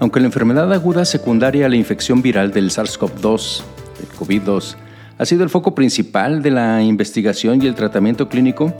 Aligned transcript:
Aunque 0.00 0.20
la 0.20 0.26
enfermedad 0.26 0.72
aguda 0.72 1.04
secundaria 1.04 1.66
a 1.66 1.68
la 1.68 1.76
infección 1.76 2.22
viral 2.22 2.52
del 2.52 2.70
SARS-CoV-2, 2.70 3.62
el 4.00 4.08
COVID-2, 4.16 4.76
ha 5.18 5.24
sido 5.26 5.42
el 5.42 5.50
foco 5.50 5.74
principal 5.74 6.40
de 6.40 6.52
la 6.52 6.82
investigación 6.82 7.60
y 7.60 7.66
el 7.66 7.74
tratamiento 7.74 8.28
clínico, 8.28 8.72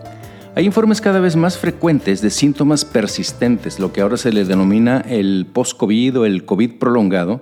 hay 0.55 0.65
informes 0.65 1.01
cada 1.01 1.19
vez 1.19 1.35
más 1.35 1.59
frecuentes 1.59 2.21
de 2.21 2.31
síntomas 2.31 2.85
persistentes, 2.85 3.81
lo 3.81 3.93
que 3.93 4.01
ahora 4.01 4.17
se 4.17 4.33
le 4.33 4.45
denomina 4.45 5.01
el 5.09 5.47
post-COVID 5.53 6.21
o 6.21 6.25
el 6.25 6.45
COVID 6.45 6.79
prolongado, 6.79 7.41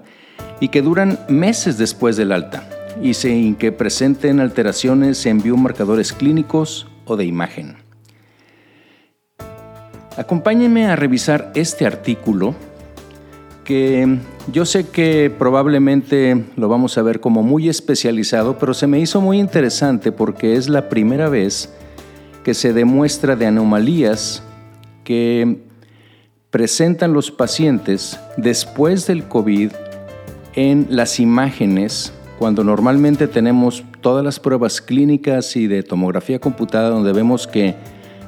y 0.59 0.69
que 0.69 0.81
duran 0.81 1.19
meses 1.29 1.77
después 1.77 2.17
del 2.17 2.33
alta, 2.33 2.69
y 3.03 3.13
sin 3.13 3.57
que 3.57 3.73
presenten 3.73 4.41
alteraciones 4.41 5.27
en 5.27 5.43
biomarcadores 5.43 6.15
clínicos 6.15 6.89
o 7.05 7.17
de 7.17 7.27
imagen. 7.27 7.77
Acompáñenme 10.17 10.87
a 10.87 10.97
revisar 10.97 11.53
este 11.55 11.87
artículo 11.87 12.55
que 13.67 14.19
yo 14.53 14.65
sé 14.65 14.89
que 14.89 15.31
probablemente 15.37 16.45
lo 16.57 16.69
vamos 16.69 16.97
a 16.97 17.03
ver 17.03 17.21
como 17.21 17.43
muy 17.43 17.69
especializado, 17.69 18.59
pero 18.59 18.73
se 18.73 18.87
me 18.87 19.01
hizo 19.01 19.21
muy 19.21 19.39
interesante 19.39 20.13
porque 20.13 20.55
es 20.55 20.69
la 20.69 20.89
primera 20.89 21.29
vez 21.29 21.75
que 22.45 22.55
se 22.55 22.73
demuestra 22.73 23.35
de 23.35 23.47
anomalías 23.47 24.45
que 25.03 25.59
presentan 26.51 27.13
los 27.13 27.33
pacientes 27.33 28.19
después 28.37 29.07
del 29.09 29.25
COVID 29.25 29.73
en 30.55 30.87
las 30.89 31.19
imágenes, 31.19 32.13
cuando 32.39 32.63
normalmente 32.63 33.27
tenemos 33.27 33.83
todas 34.01 34.25
las 34.25 34.39
pruebas 34.39 34.81
clínicas 34.81 35.57
y 35.57 35.67
de 35.67 35.83
tomografía 35.83 36.39
computada 36.39 36.89
donde 36.89 37.13
vemos 37.13 37.49
que 37.49 37.75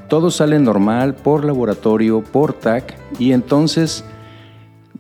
todo 0.08 0.32
sale 0.32 0.58
normal 0.58 1.14
por 1.14 1.44
laboratorio, 1.44 2.24
por 2.24 2.54
TAC, 2.54 2.96
y 3.20 3.32
entonces 3.32 4.04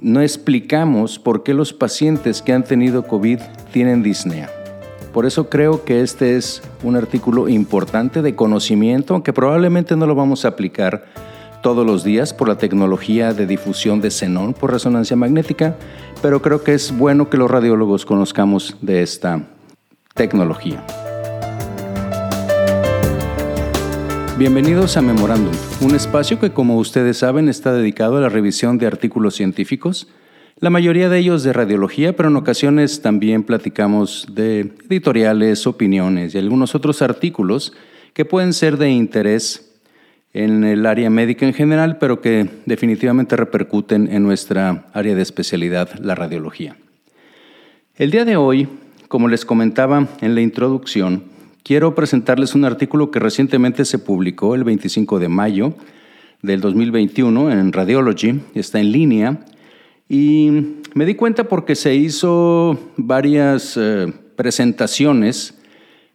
no 0.00 0.20
explicamos 0.20 1.18
por 1.18 1.42
qué 1.42 1.54
los 1.54 1.72
pacientes 1.72 2.42
que 2.42 2.52
han 2.52 2.64
tenido 2.64 3.02
COVID 3.04 3.40
tienen 3.72 4.02
disnea. 4.02 4.50
Por 5.12 5.26
eso 5.26 5.48
creo 5.48 5.84
que 5.84 6.02
este 6.02 6.36
es 6.36 6.62
un 6.82 6.94
artículo 6.96 7.48
importante 7.48 8.22
de 8.22 8.36
conocimiento, 8.36 9.14
aunque 9.14 9.32
probablemente 9.32 9.96
no 9.96 10.06
lo 10.06 10.14
vamos 10.14 10.44
a 10.44 10.48
aplicar 10.48 11.06
todos 11.62 11.84
los 11.84 12.04
días 12.04 12.32
por 12.32 12.48
la 12.48 12.58
tecnología 12.58 13.32
de 13.32 13.46
difusión 13.46 14.00
de 14.00 14.10
xenón 14.10 14.54
por 14.54 14.72
resonancia 14.72 15.16
magnética, 15.16 15.76
pero 16.22 16.40
creo 16.40 16.62
que 16.62 16.74
es 16.74 16.96
bueno 16.96 17.30
que 17.30 17.36
los 17.36 17.50
radiólogos 17.50 18.06
conozcamos 18.06 18.76
de 18.80 19.02
esta 19.02 19.42
tecnología. 20.14 20.84
Bienvenidos 24.38 24.96
a 24.96 25.02
Memorándum, 25.02 25.52
un 25.80 25.96
espacio 25.96 26.38
que 26.38 26.52
como 26.52 26.76
ustedes 26.76 27.18
saben 27.18 27.48
está 27.48 27.72
dedicado 27.72 28.18
a 28.18 28.20
la 28.20 28.28
revisión 28.28 28.78
de 28.78 28.86
artículos 28.86 29.34
científicos, 29.34 30.06
la 30.60 30.70
mayoría 30.70 31.08
de 31.08 31.18
ellos 31.18 31.42
de 31.42 31.52
radiología, 31.52 32.14
pero 32.14 32.28
en 32.28 32.36
ocasiones 32.36 33.02
también 33.02 33.42
platicamos 33.42 34.28
de 34.30 34.70
editoriales, 34.88 35.66
opiniones 35.66 36.36
y 36.36 36.38
algunos 36.38 36.76
otros 36.76 37.02
artículos 37.02 37.72
que 38.12 38.24
pueden 38.24 38.52
ser 38.52 38.76
de 38.76 38.90
interés 38.90 39.72
en 40.32 40.62
el 40.62 40.86
área 40.86 41.10
médica 41.10 41.44
en 41.44 41.52
general, 41.52 41.98
pero 41.98 42.20
que 42.20 42.48
definitivamente 42.64 43.34
repercuten 43.34 44.06
en 44.06 44.22
nuestra 44.22 44.86
área 44.92 45.16
de 45.16 45.22
especialidad, 45.22 45.98
la 45.98 46.14
radiología. 46.14 46.76
El 47.96 48.12
día 48.12 48.24
de 48.24 48.36
hoy, 48.36 48.68
como 49.08 49.26
les 49.26 49.44
comentaba 49.44 50.06
en 50.20 50.36
la 50.36 50.42
introducción, 50.42 51.24
quiero 51.62 51.94
presentarles 51.94 52.54
un 52.54 52.64
artículo 52.64 53.10
que 53.10 53.18
recientemente 53.18 53.84
se 53.84 53.98
publicó 53.98 54.54
el 54.54 54.64
25 54.64 55.18
de 55.18 55.28
mayo 55.28 55.74
del 56.42 56.60
2021 56.60 57.50
en 57.50 57.72
Radiology, 57.72 58.40
está 58.54 58.80
en 58.80 58.92
línea, 58.92 59.40
y 60.08 60.50
me 60.94 61.04
di 61.04 61.14
cuenta 61.14 61.44
porque 61.44 61.74
se 61.74 61.94
hizo 61.94 62.78
varias 62.96 63.76
eh, 63.76 64.12
presentaciones 64.36 65.58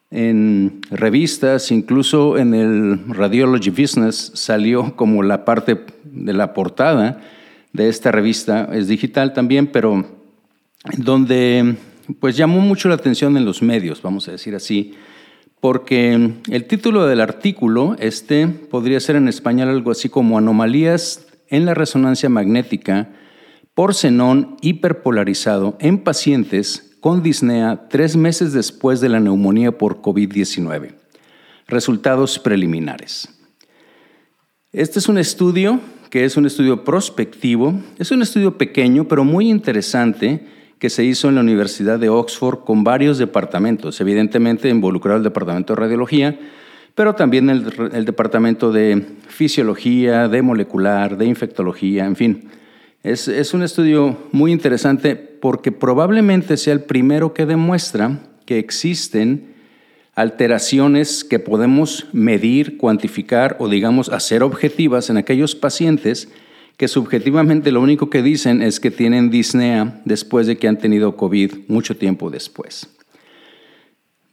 en 0.09 0.81
revistas, 0.91 1.71
incluso 1.71 2.37
en 2.37 2.53
el 2.53 2.99
Radiology 3.07 3.69
Business 3.69 4.31
salió 4.35 4.95
como 4.95 5.23
la 5.23 5.43
parte 5.43 5.85
de 6.03 6.33
la 6.33 6.53
portada 6.53 7.21
de 7.73 7.89
esta 7.89 8.11
revista, 8.11 8.69
es 8.71 8.87
digital 8.87 9.33
también, 9.33 9.67
pero 9.67 10.05
donde 10.97 11.75
pues 12.19 12.37
llamó 12.37 12.59
mucho 12.59 12.89
la 12.89 12.95
atención 12.95 13.37
en 13.37 13.45
los 13.45 13.61
medios, 13.61 14.01
vamos 14.01 14.27
a 14.27 14.31
decir 14.31 14.53
así, 14.53 14.93
porque 15.63 16.33
el 16.51 16.65
título 16.65 17.07
del 17.07 17.21
artículo, 17.21 17.95
este, 17.97 18.49
podría 18.49 18.99
ser 18.99 19.15
en 19.15 19.29
español 19.29 19.69
algo 19.69 19.91
así 19.91 20.09
como 20.09 20.37
Anomalías 20.37 21.25
en 21.47 21.63
la 21.63 21.73
resonancia 21.73 22.27
magnética 22.27 23.13
por 23.73 23.93
xenón 23.93 24.57
hiperpolarizado 24.59 25.77
en 25.79 25.99
pacientes 25.99 26.97
con 26.99 27.23
disnea 27.23 27.87
tres 27.87 28.17
meses 28.17 28.51
después 28.51 28.99
de 28.99 29.07
la 29.07 29.21
neumonía 29.21 29.77
por 29.77 30.01
COVID-19. 30.01 30.95
Resultados 31.67 32.39
preliminares. 32.39 33.29
Este 34.73 34.99
es 34.99 35.07
un 35.07 35.17
estudio 35.17 35.79
que 36.09 36.25
es 36.25 36.35
un 36.35 36.45
estudio 36.45 36.83
prospectivo, 36.83 37.73
es 37.99 38.11
un 38.11 38.21
estudio 38.21 38.57
pequeño 38.57 39.07
pero 39.07 39.23
muy 39.23 39.49
interesante 39.49 40.45
que 40.83 40.89
se 40.89 41.05
hizo 41.05 41.29
en 41.29 41.35
la 41.35 41.41
Universidad 41.41 41.97
de 41.97 42.09
Oxford 42.09 42.65
con 42.65 42.83
varios 42.83 43.17
departamentos, 43.17 44.01
evidentemente 44.01 44.67
involucrado 44.67 45.15
el 45.15 45.23
departamento 45.23 45.73
de 45.73 45.79
radiología, 45.79 46.37
pero 46.93 47.15
también 47.15 47.49
el, 47.49 47.71
el, 47.93 48.03
departamento 48.03 48.73
de 48.73 49.01
fisiología, 49.29 50.27
de 50.27 50.41
molecular, 50.41 51.15
de 51.15 51.25
infectología, 51.25 52.03
en 52.03 52.17
fin. 52.17 52.49
Es, 53.01 53.29
es 53.29 53.53
un 53.53 53.63
estudio 53.63 54.17
muy 54.33 54.51
interesante 54.51 55.15
porque 55.15 55.71
probablemente 55.71 56.57
sea 56.57 56.73
el 56.73 56.83
primero 56.83 57.33
que 57.33 57.45
demuestra 57.45 58.19
que 58.45 58.59
existen 58.59 59.53
alteraciones 60.15 61.23
que 61.23 61.39
podemos 61.39 62.07
medir, 62.11 62.75
cuantificar 62.75 63.55
o 63.57 63.69
digamos 63.69 64.09
hacer 64.09 64.43
objetivas 64.43 65.09
en 65.09 65.15
aquellos 65.15 65.55
pacientes 65.55 66.27
que 66.77 66.87
subjetivamente 66.87 67.71
lo 67.71 67.81
único 67.81 68.09
que 68.09 68.23
dicen 68.23 68.61
es 68.61 68.79
que 68.79 68.91
tienen 68.91 69.29
disnea 69.29 70.01
después 70.05 70.47
de 70.47 70.57
que 70.57 70.67
han 70.67 70.79
tenido 70.79 71.15
COVID 71.15 71.67
mucho 71.67 71.95
tiempo 71.95 72.29
después. 72.29 72.87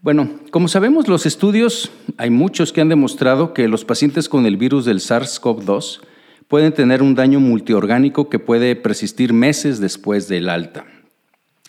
Bueno, 0.02 0.30
como 0.50 0.68
sabemos, 0.68 1.08
los 1.08 1.26
estudios, 1.26 1.90
hay 2.16 2.30
muchos 2.30 2.72
que 2.72 2.80
han 2.80 2.88
demostrado 2.88 3.52
que 3.52 3.68
los 3.68 3.84
pacientes 3.84 4.30
con 4.30 4.46
el 4.46 4.56
virus 4.56 4.86
del 4.86 5.00
SARS-CoV-2 5.00 6.00
pueden 6.48 6.72
tener 6.72 7.02
un 7.02 7.14
daño 7.14 7.38
multiorgánico 7.38 8.30
que 8.30 8.38
puede 8.38 8.74
persistir 8.76 9.34
meses 9.34 9.78
después 9.78 10.26
del 10.26 10.48
alta. 10.48 10.86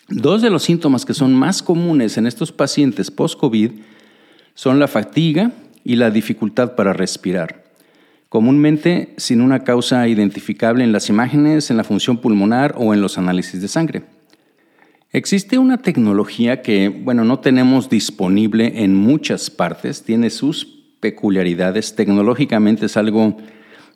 Dos 0.08 0.40
de 0.40 0.50
los 0.50 0.62
síntomas 0.62 1.04
que 1.04 1.14
son 1.14 1.34
más 1.34 1.62
comunes 1.62 2.16
en 2.16 2.26
estos 2.26 2.52
pacientes 2.52 3.10
post-COVID 3.10 3.72
son 4.54 4.78
la 4.78 4.88
fatiga 4.88 5.52
y 5.84 5.96
la 5.96 6.10
dificultad 6.10 6.74
para 6.74 6.92
respirar 6.94 7.61
comúnmente 8.32 9.12
sin 9.18 9.42
una 9.42 9.62
causa 9.62 10.08
identificable 10.08 10.82
en 10.82 10.90
las 10.90 11.10
imágenes, 11.10 11.70
en 11.70 11.76
la 11.76 11.84
función 11.84 12.16
pulmonar 12.16 12.74
o 12.78 12.94
en 12.94 13.02
los 13.02 13.18
análisis 13.18 13.60
de 13.60 13.68
sangre. 13.68 14.04
Existe 15.10 15.58
una 15.58 15.82
tecnología 15.82 16.62
que, 16.62 16.88
bueno, 16.88 17.24
no 17.24 17.40
tenemos 17.40 17.90
disponible 17.90 18.84
en 18.84 18.96
muchas 18.96 19.50
partes, 19.50 20.02
tiene 20.02 20.30
sus 20.30 20.64
peculiaridades, 21.00 21.94
tecnológicamente 21.94 22.86
es 22.86 22.96
algo 22.96 23.36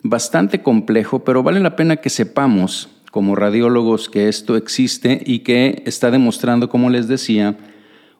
bastante 0.02 0.60
complejo, 0.60 1.24
pero 1.24 1.42
vale 1.42 1.60
la 1.60 1.74
pena 1.74 1.96
que 1.96 2.10
sepamos 2.10 2.90
como 3.10 3.36
radiólogos 3.36 4.10
que 4.10 4.28
esto 4.28 4.58
existe 4.58 5.22
y 5.24 5.38
que 5.38 5.82
está 5.86 6.10
demostrando, 6.10 6.68
como 6.68 6.90
les 6.90 7.08
decía, 7.08 7.56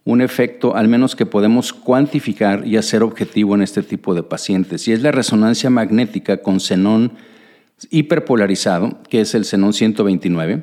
un 0.06 0.20
efecto 0.20 0.76
al 0.76 0.86
menos 0.86 1.16
que 1.16 1.26
podemos 1.26 1.72
cuantificar 1.72 2.64
y 2.64 2.76
hacer 2.76 3.02
objetivo 3.02 3.56
en 3.56 3.62
este 3.62 3.82
tipo 3.82 4.14
de 4.14 4.22
pacientes. 4.22 4.86
Y 4.86 4.92
es 4.92 5.02
la 5.02 5.10
resonancia 5.10 5.68
magnética 5.68 6.38
con 6.38 6.60
xenón 6.60 7.12
hiperpolarizado, 7.90 9.00
que 9.10 9.20
es 9.20 9.34
el 9.34 9.44
xenón 9.44 9.72
129, 9.72 10.62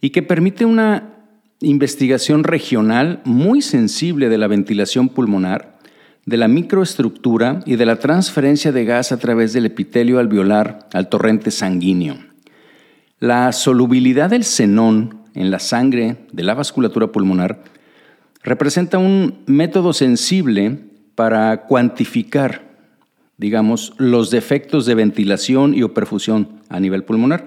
y 0.00 0.10
que 0.10 0.22
permite 0.22 0.64
una 0.64 1.12
investigación 1.60 2.44
regional 2.44 3.20
muy 3.24 3.62
sensible 3.62 4.28
de 4.28 4.38
la 4.38 4.46
ventilación 4.46 5.08
pulmonar, 5.08 5.76
de 6.24 6.36
la 6.36 6.46
microestructura 6.46 7.60
y 7.66 7.74
de 7.74 7.86
la 7.86 7.96
transferencia 7.96 8.70
de 8.70 8.84
gas 8.84 9.10
a 9.10 9.18
través 9.18 9.52
del 9.52 9.66
epitelio 9.66 10.20
alveolar 10.20 10.88
al 10.92 11.08
torrente 11.08 11.50
sanguíneo. 11.50 12.16
La 13.18 13.50
solubilidad 13.50 14.30
del 14.30 14.44
xenón 14.44 15.18
en 15.34 15.50
la 15.50 15.58
sangre 15.58 16.26
de 16.30 16.44
la 16.44 16.54
vasculatura 16.54 17.08
pulmonar 17.08 17.74
representa 18.44 18.98
un 18.98 19.38
método 19.46 19.92
sensible 19.92 20.78
para 21.14 21.62
cuantificar, 21.62 22.62
digamos, 23.38 23.94
los 23.96 24.30
defectos 24.30 24.86
de 24.86 24.94
ventilación 24.94 25.74
y 25.74 25.82
o 25.82 25.94
perfusión 25.94 26.60
a 26.68 26.78
nivel 26.78 27.04
pulmonar. 27.04 27.46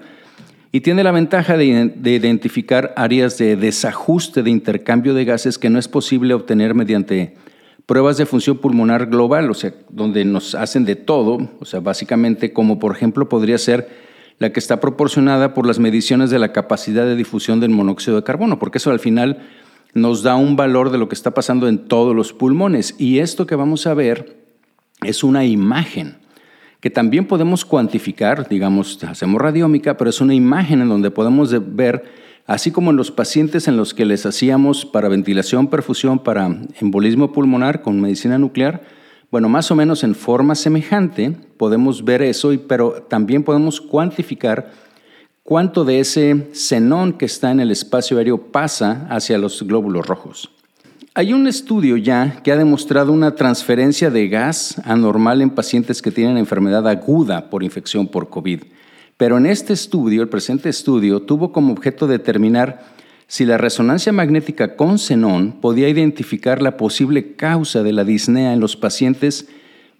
Y 0.72 0.80
tiene 0.80 1.02
la 1.02 1.12
ventaja 1.12 1.56
de, 1.56 1.92
de, 1.94 2.10
identificar 2.12 2.92
áreas 2.96 3.38
de 3.38 3.56
desajuste 3.56 4.42
de 4.42 4.50
intercambio 4.50 5.14
de 5.14 5.24
gases 5.24 5.56
que 5.56 5.70
no 5.70 5.78
es 5.78 5.88
posible 5.88 6.34
obtener 6.34 6.74
mediante 6.74 7.36
pruebas 7.86 8.18
de 8.18 8.26
función 8.26 8.58
pulmonar 8.58 9.06
global, 9.06 9.50
o 9.50 9.54
sea, 9.54 9.72
donde 9.88 10.26
nos 10.26 10.54
hacen 10.54 10.84
de 10.84 10.94
todo, 10.94 11.48
o 11.58 11.64
sea, 11.64 11.80
básicamente 11.80 12.52
como 12.52 12.78
por 12.78 12.94
ejemplo 12.94 13.30
podría 13.30 13.56
ser 13.56 13.88
la 14.38 14.52
que 14.52 14.60
está 14.60 14.78
proporcionada 14.78 15.54
por 15.54 15.66
las 15.66 15.78
mediciones 15.78 16.28
de 16.28 16.38
la 16.38 16.52
capacidad 16.52 17.06
de 17.06 17.16
difusión 17.16 17.60
del 17.60 17.70
monóxido 17.70 18.16
de 18.16 18.24
carbono, 18.24 18.58
porque 18.58 18.76
eso 18.76 18.90
al 18.90 19.00
final 19.00 19.38
nos 19.94 20.22
da 20.22 20.36
un 20.36 20.56
valor 20.56 20.90
de 20.90 20.98
lo 20.98 21.08
que 21.08 21.14
está 21.14 21.32
pasando 21.32 21.68
en 21.68 21.78
todos 21.78 22.14
los 22.14 22.32
pulmones. 22.32 22.94
Y 22.98 23.18
esto 23.18 23.46
que 23.46 23.56
vamos 23.56 23.86
a 23.86 23.94
ver 23.94 24.36
es 25.02 25.24
una 25.24 25.44
imagen 25.44 26.16
que 26.80 26.90
también 26.90 27.26
podemos 27.26 27.64
cuantificar, 27.64 28.48
digamos, 28.48 29.02
hacemos 29.02 29.40
radiómica, 29.40 29.96
pero 29.96 30.10
es 30.10 30.20
una 30.20 30.34
imagen 30.34 30.80
en 30.80 30.88
donde 30.88 31.10
podemos 31.10 31.52
ver, 31.74 32.04
así 32.46 32.70
como 32.70 32.90
en 32.90 32.96
los 32.96 33.10
pacientes 33.10 33.66
en 33.66 33.76
los 33.76 33.94
que 33.94 34.04
les 34.04 34.26
hacíamos 34.26 34.84
para 34.84 35.08
ventilación, 35.08 35.66
perfusión, 35.68 36.20
para 36.20 36.46
embolismo 36.80 37.32
pulmonar 37.32 37.82
con 37.82 38.00
medicina 38.00 38.38
nuclear, 38.38 38.82
bueno, 39.30 39.48
más 39.48 39.70
o 39.70 39.74
menos 39.74 40.04
en 40.04 40.14
forma 40.14 40.54
semejante 40.54 41.36
podemos 41.58 42.04
ver 42.04 42.22
eso, 42.22 42.52
pero 42.66 43.06
también 43.10 43.42
podemos 43.42 43.80
cuantificar 43.80 44.70
cuánto 45.48 45.86
de 45.86 45.98
ese 45.98 46.50
xenón 46.52 47.14
que 47.14 47.24
está 47.24 47.50
en 47.50 47.60
el 47.60 47.70
espacio 47.70 48.18
aéreo 48.18 48.52
pasa 48.52 49.06
hacia 49.08 49.38
los 49.38 49.62
glóbulos 49.62 50.06
rojos. 50.06 50.50
Hay 51.14 51.32
un 51.32 51.46
estudio 51.46 51.96
ya 51.96 52.42
que 52.42 52.52
ha 52.52 52.56
demostrado 52.58 53.12
una 53.14 53.34
transferencia 53.34 54.10
de 54.10 54.28
gas 54.28 54.78
anormal 54.84 55.40
en 55.40 55.48
pacientes 55.48 56.02
que 56.02 56.10
tienen 56.10 56.36
enfermedad 56.36 56.86
aguda 56.86 57.48
por 57.48 57.62
infección 57.62 58.08
por 58.08 58.28
COVID. 58.28 58.64
Pero 59.16 59.38
en 59.38 59.46
este 59.46 59.72
estudio, 59.72 60.20
el 60.20 60.28
presente 60.28 60.68
estudio, 60.68 61.22
tuvo 61.22 61.50
como 61.50 61.72
objeto 61.72 62.06
determinar 62.06 62.84
si 63.26 63.46
la 63.46 63.56
resonancia 63.56 64.12
magnética 64.12 64.76
con 64.76 64.98
xenón 64.98 65.52
podía 65.62 65.88
identificar 65.88 66.60
la 66.60 66.76
posible 66.76 67.36
causa 67.36 67.82
de 67.82 67.92
la 67.94 68.04
disnea 68.04 68.52
en 68.52 68.60
los 68.60 68.76
pacientes 68.76 69.48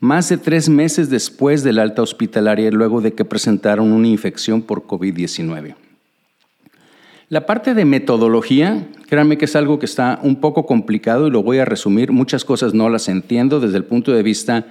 más 0.01 0.29
de 0.29 0.39
tres 0.39 0.69
meses 0.69 1.11
después 1.11 1.63
del 1.63 1.79
alta 1.79 2.03
hospitalaria 2.03 2.71
luego 2.71 3.01
de 3.01 3.13
que 3.13 3.25
presentaron 3.25 3.93
una 3.93 4.09
infección 4.09 4.63
por 4.63 4.87
COVID-19. 4.87 5.75
La 7.29 7.45
parte 7.45 7.75
de 7.75 7.85
metodología, 7.85 8.87
créanme 9.07 9.37
que 9.37 9.45
es 9.45 9.57
algo 9.57 9.79
que 9.79 9.87
está 9.87 10.19
un 10.23 10.37
poco 10.37 10.65
complicado 10.65 11.27
y 11.27 11.31
lo 11.31 11.43
voy 11.43 11.59
a 11.59 11.65
resumir. 11.65 12.11
Muchas 12.11 12.45
cosas 12.45 12.73
no 12.73 12.89
las 12.89 13.09
entiendo 13.09 13.61
desde 13.61 13.77
el 13.77 13.85
punto 13.85 14.13
de 14.13 14.23
vista 14.23 14.67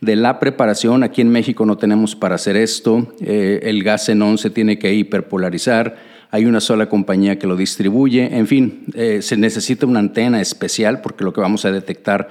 de 0.00 0.16
la 0.16 0.40
preparación. 0.40 1.04
Aquí 1.04 1.20
en 1.20 1.30
México 1.30 1.64
no 1.66 1.78
tenemos 1.78 2.16
para 2.16 2.34
hacer 2.34 2.56
esto. 2.56 3.14
Eh, 3.20 3.60
el 3.62 3.84
gas 3.84 4.06
xenón 4.06 4.38
se 4.38 4.50
tiene 4.50 4.78
que 4.78 4.92
hiperpolarizar 4.92 6.10
hay 6.30 6.46
una 6.46 6.60
sola 6.60 6.88
compañía 6.88 7.38
que 7.38 7.46
lo 7.46 7.56
distribuye, 7.56 8.36
en 8.36 8.46
fin, 8.46 8.84
eh, 8.94 9.20
se 9.20 9.36
necesita 9.36 9.86
una 9.86 9.98
antena 9.98 10.40
especial 10.40 11.00
porque 11.00 11.24
lo 11.24 11.32
que 11.32 11.40
vamos 11.40 11.64
a 11.64 11.72
detectar 11.72 12.28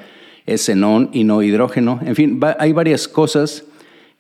es 0.54 0.62
xenón 0.62 1.10
y 1.14 1.24
no 1.24 1.42
hidrógeno, 1.42 2.00
en 2.04 2.16
fin, 2.16 2.40
hay 2.58 2.74
varias 2.74 3.08
cosas 3.08 3.66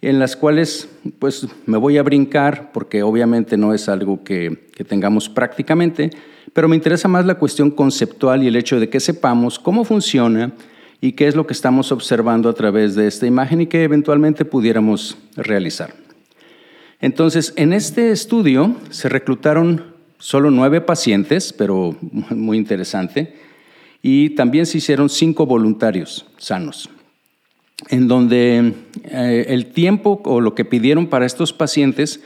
en 0.01 0.19
las 0.19 0.35
cuales 0.35 0.89
pues 1.19 1.47
me 1.65 1.77
voy 1.77 1.97
a 1.97 2.03
brincar 2.03 2.71
porque 2.71 3.03
obviamente 3.03 3.57
no 3.57 3.73
es 3.73 3.89
algo 3.89 4.23
que, 4.23 4.69
que 4.73 4.83
tengamos 4.83 5.27
prácticamente, 5.27 6.09
pero 6.53 6.67
me 6.67 6.75
interesa 6.75 7.07
más 7.07 7.25
la 7.25 7.35
cuestión 7.35 7.71
conceptual 7.71 8.43
y 8.43 8.47
el 8.47 8.55
hecho 8.55 8.79
de 8.79 8.89
que 8.89 8.99
sepamos 8.99 9.59
cómo 9.59 9.83
funciona 9.83 10.53
y 11.01 11.13
qué 11.13 11.27
es 11.27 11.35
lo 11.35 11.47
que 11.47 11.53
estamos 11.53 11.91
observando 11.91 12.49
a 12.49 12.53
través 12.53 12.95
de 12.95 13.07
esta 13.07 13.25
imagen 13.25 13.61
y 13.61 13.67
que 13.67 13.83
eventualmente 13.83 14.45
pudiéramos 14.45 15.17
realizar. 15.35 15.93
Entonces, 17.01 17.53
en 17.55 17.71
este 17.71 18.11
estudio 18.11 18.75
se 18.89 19.07
reclutaron 19.07 19.95
solo 20.17 20.51
nueve 20.51 20.81
pacientes, 20.81 21.53
pero 21.53 21.95
muy 22.29 22.57
interesante, 22.57 23.35
y 24.01 24.31
también 24.31 24.65
se 24.65 24.77
hicieron 24.77 25.09
cinco 25.09 25.45
voluntarios 25.45 26.25
sanos, 26.37 26.89
en 27.89 28.07
donde 28.07 28.73
eh, 29.05 29.45
el 29.49 29.67
tiempo 29.67 30.21
o 30.25 30.41
lo 30.41 30.55
que 30.55 30.65
pidieron 30.65 31.07
para 31.07 31.25
estos 31.25 31.53
pacientes 31.53 32.21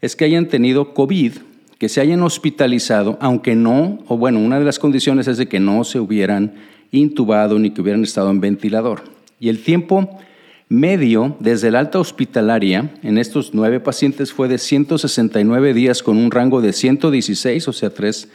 es 0.00 0.14
que 0.14 0.24
hayan 0.24 0.46
tenido 0.46 0.94
COVID, 0.94 1.32
que 1.78 1.88
se 1.88 2.00
hayan 2.00 2.22
hospitalizado, 2.22 3.18
aunque 3.20 3.54
no, 3.54 3.98
o 4.06 4.16
bueno, 4.16 4.40
una 4.40 4.58
de 4.58 4.64
las 4.64 4.78
condiciones 4.78 5.28
es 5.28 5.38
de 5.38 5.46
que 5.46 5.60
no 5.60 5.84
se 5.84 6.00
hubieran 6.00 6.54
intubado 6.90 7.58
ni 7.58 7.70
que 7.70 7.80
hubieran 7.80 8.02
estado 8.02 8.30
en 8.30 8.40
ventilador. 8.40 9.02
Y 9.40 9.48
el 9.48 9.62
tiempo 9.62 10.18
medio 10.68 11.36
desde 11.40 11.70
la 11.70 11.78
alta 11.78 11.98
hospitalaria 11.98 12.90
en 13.02 13.18
estos 13.18 13.54
nueve 13.54 13.80
pacientes 13.80 14.32
fue 14.32 14.48
de 14.48 14.58
169 14.58 15.72
días 15.72 16.02
con 16.02 16.16
un 16.16 16.30
rango 16.30 16.60
de 16.60 16.72
116, 16.72 17.68
o 17.68 17.72
sea, 17.72 17.90
tres, 17.90 18.28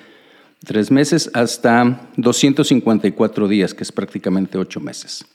tres 0.64 0.92
meses, 0.92 1.30
hasta 1.34 2.10
254 2.18 3.48
días, 3.48 3.74
que 3.74 3.84
es 3.84 3.92
prácticamente 3.92 4.58
ocho 4.58 4.80
meses. 4.80 5.26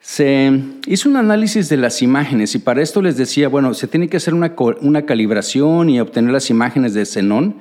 Se 0.00 0.52
hizo 0.86 1.08
un 1.08 1.16
análisis 1.16 1.68
de 1.68 1.76
las 1.76 2.02
imágenes 2.02 2.56
y 2.56 2.58
para 2.58 2.82
esto 2.82 3.00
les 3.00 3.16
decía, 3.16 3.48
bueno, 3.48 3.72
se 3.72 3.86
tiene 3.86 4.08
que 4.08 4.16
hacer 4.16 4.34
una, 4.34 4.54
calibración 5.06 5.90
y 5.90 6.00
obtener 6.00 6.32
las 6.32 6.50
imágenes 6.50 6.92
de 6.92 7.06
xenón 7.06 7.58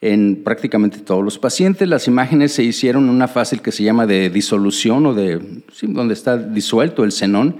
en 0.00 0.42
prácticamente 0.42 0.98
todos 0.98 1.22
los 1.22 1.38
pacientes. 1.38 1.88
Las 1.88 2.08
imágenes 2.08 2.52
se 2.52 2.64
hicieron 2.64 3.04
en 3.04 3.10
una 3.10 3.28
fase 3.28 3.58
que 3.58 3.70
se 3.70 3.84
llama 3.84 4.04
de 4.04 4.30
disolución 4.30 5.06
o 5.06 5.14
de 5.14 5.40
donde 5.82 6.14
está 6.14 6.36
disuelto 6.36 7.04
el 7.04 7.12
xenón 7.12 7.58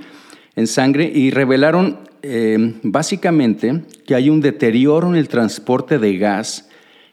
en 0.56 0.66
sangre 0.66 1.10
y 1.14 1.31
revelaron 1.31 2.00
eh, 2.22 2.75
básicamente 2.82 3.84
que 4.06 4.16
hay 4.16 4.28
un 4.28 4.40
deterioro 4.40 5.08
en 5.08 5.14
el 5.14 5.28
transporte 5.28 6.00
de 6.00 6.19
gas 6.19 6.69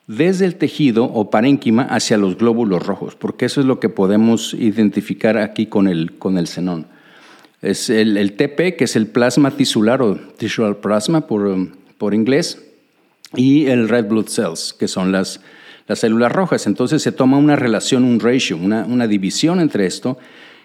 desde 0.08 0.46
el 0.46 0.56
tejido 0.56 1.06
o 1.06 1.30
parénquima 1.30 1.84
hacia 1.84 2.18
los 2.18 2.38
glóbulos 2.38 2.86
rojos, 2.86 3.16
porque 3.16 3.46
eso 3.46 3.62
es 3.62 3.68
lo 3.68 3.80
que 3.80 3.90
podemos 3.90 4.54
identificar 4.54 5.38
aquí 5.38 5.66
con 5.66 5.88
el, 5.88 6.18
con 6.18 6.38
el 6.38 6.48
xenón. 6.48 6.88
Es 7.62 7.90
el, 7.90 8.34
TP, 8.34 8.76
que 8.76 8.84
es 8.84 8.96
el 8.98 9.08
plasma 9.08 9.52
tisular 9.52 10.02
o 10.02 10.16
tisular 10.16 10.82
plasma 10.82 11.28
por, 11.28 11.56
por 11.98 12.14
inglés, 12.14 12.62
y 13.36 13.68
el 13.68 13.90
red 13.90 14.06
blood 14.06 14.28
cells, 14.28 14.76
que 14.78 14.88
son 14.88 15.12
las, 15.12 15.40
las 15.88 16.00
células 16.00 16.32
rojas. 16.32 16.68
Entonces 16.68 17.02
se 17.02 17.12
toma 17.12 17.38
una 17.38 17.56
relación, 17.56 18.04
un 18.04 18.20
ratio, 18.20 18.58
una, 18.58 18.86
una 18.86 19.08
división 19.08 19.60
entre 19.60 19.86
esto. 19.86 20.18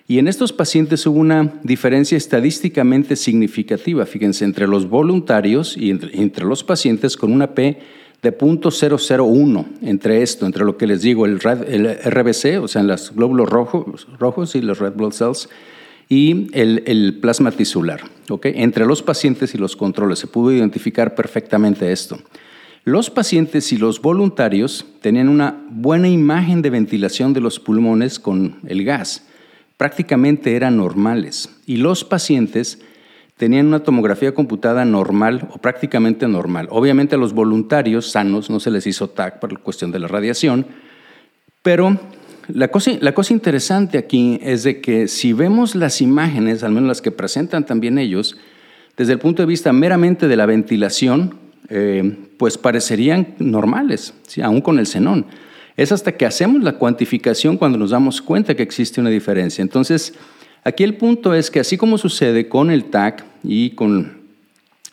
Y 0.07 0.19
en 0.19 0.27
estos 0.27 0.53
pacientes 0.53 1.07
hubo 1.07 1.19
una 1.19 1.61
diferencia 1.63 2.17
estadísticamente 2.17 3.15
significativa, 3.15 4.07
fíjense, 4.07 4.45
entre 4.45 4.67
los 4.67 4.89
voluntarios 4.89 5.77
y 5.77 5.91
entre, 5.91 6.45
los 6.45 6.65
pacientes 6.65 7.17
con 7.17 7.31
una 7.31 7.55
P 7.55 7.79
de 8.23 8.37
0.001 8.37 9.67
entre 9.83 10.23
esto, 10.23 10.47
entre 10.47 10.65
lo 10.65 10.77
que 10.77 10.87
les 10.87 11.03
digo, 11.03 11.25
el, 11.25 11.39
el 11.69 11.99
RBC, 12.05 12.61
o 12.63 12.69
sea, 12.69 12.81
en 12.81 12.89
los 12.89 13.15
glóbulos 13.15 13.49
rojos, 13.49 14.09
rojos 14.19 14.55
y 14.57 14.61
los 14.61 14.79
red 14.79 14.93
blood 14.93 15.13
cells, 15.13 15.49
y 16.09 16.49
el, 16.59 16.83
el 16.87 17.19
plasma 17.21 17.53
tisular. 17.53 18.01
¿okay? 18.29 18.55
Entre 18.57 18.87
los 18.87 19.03
pacientes 19.03 19.55
y 19.55 19.59
los 19.59 19.77
controles 19.77 20.19
se 20.19 20.27
pudo 20.27 20.53
identificar 20.53 21.15
perfectamente 21.15 21.93
esto. 21.93 22.19
Los 22.85 23.11
pacientes 23.11 23.73
y 23.73 23.77
los 23.77 24.01
voluntarios 24.01 24.87
tenían 25.03 25.29
una 25.29 25.63
buena 25.71 26.09
imagen 26.09 26.63
de 26.63 26.71
ventilación 26.71 27.35
de 27.35 27.41
los 27.41 27.61
pulmones 27.61 28.19
con 28.19 28.57
el 28.67 28.85
gas. 28.85 29.27
Prácticamente 29.77 30.57
eran 30.57 30.79
normales. 30.79 31.51
Y 31.67 31.77
los 31.77 32.05
pacientes 32.05 32.81
tenían 33.39 33.69
una 33.69 33.85
tomografía 33.85 34.35
computada 34.35 34.85
normal 34.85 35.49
o 35.53 35.59
prácticamente 35.59 36.29
normal. 36.29 36.69
Obviamente 36.71 37.15
a 37.15 37.19
los 37.19 37.33
voluntarios 37.33 38.11
sanos 38.11 38.51
no 38.51 38.61
se 38.61 38.71
les 38.71 38.87
hizo 38.87 39.09
TAC 39.09 39.39
por 39.39 39.61
cuestión 39.61 39.93
de 39.93 40.01
la 40.01 40.09
radiación, 40.09 40.67
pero 41.63 41.99
la 42.49 42.69
cosa, 42.69 42.93
la 43.01 43.15
cosa 43.15 43.33
interesante 43.33 43.97
aquí 43.97 44.41
es 44.43 44.65
de 44.65 44.81
que 44.81 45.07
si 45.07 45.33
vemos 45.33 45.77
las 45.77 46.01
imágenes, 46.01 46.65
al 46.65 46.73
menos 46.73 46.89
las 46.89 47.01
que 47.01 47.13
presentan 47.13 47.65
también 47.65 47.99
ellos, 47.99 48.37
desde 48.97 49.13
el 49.13 49.21
punto 49.21 49.43
de 49.43 49.47
vista 49.47 49.73
meramente 49.73 50.27
de 50.27 50.37
la 50.37 50.47
ventilación, 50.47 51.39
eh, 51.69 52.17
pues 52.39 52.59
parecerían 52.59 53.35
normales, 53.39 54.15
aún 54.43 54.61
con 54.61 54.81
el 54.81 54.87
xenón. 54.87 55.27
Es 55.77 55.93
hasta 55.93 56.13
que 56.13 56.27
hacemos 56.27 56.65
la 56.65 56.73
cuantificación 56.73 57.57
cuando 57.57 57.79
nos 57.79 57.91
damos 57.91 58.21
cuenta 58.21 58.57
que 58.57 58.65
existe 58.65 59.01
una 59.01 59.11
diferencia. 59.11 59.63
Entonces, 59.63 60.15
aquí 60.65 60.85
el 60.85 60.95
punto 60.95 61.35
es 61.35 61.51
que 61.51 61.61
así 61.61 61.77
como 61.77 61.99
sucede 61.99 62.49
con 62.49 62.71
el 62.71 62.85
TAC 62.85 63.25
y 63.45 63.71
con 63.71 64.19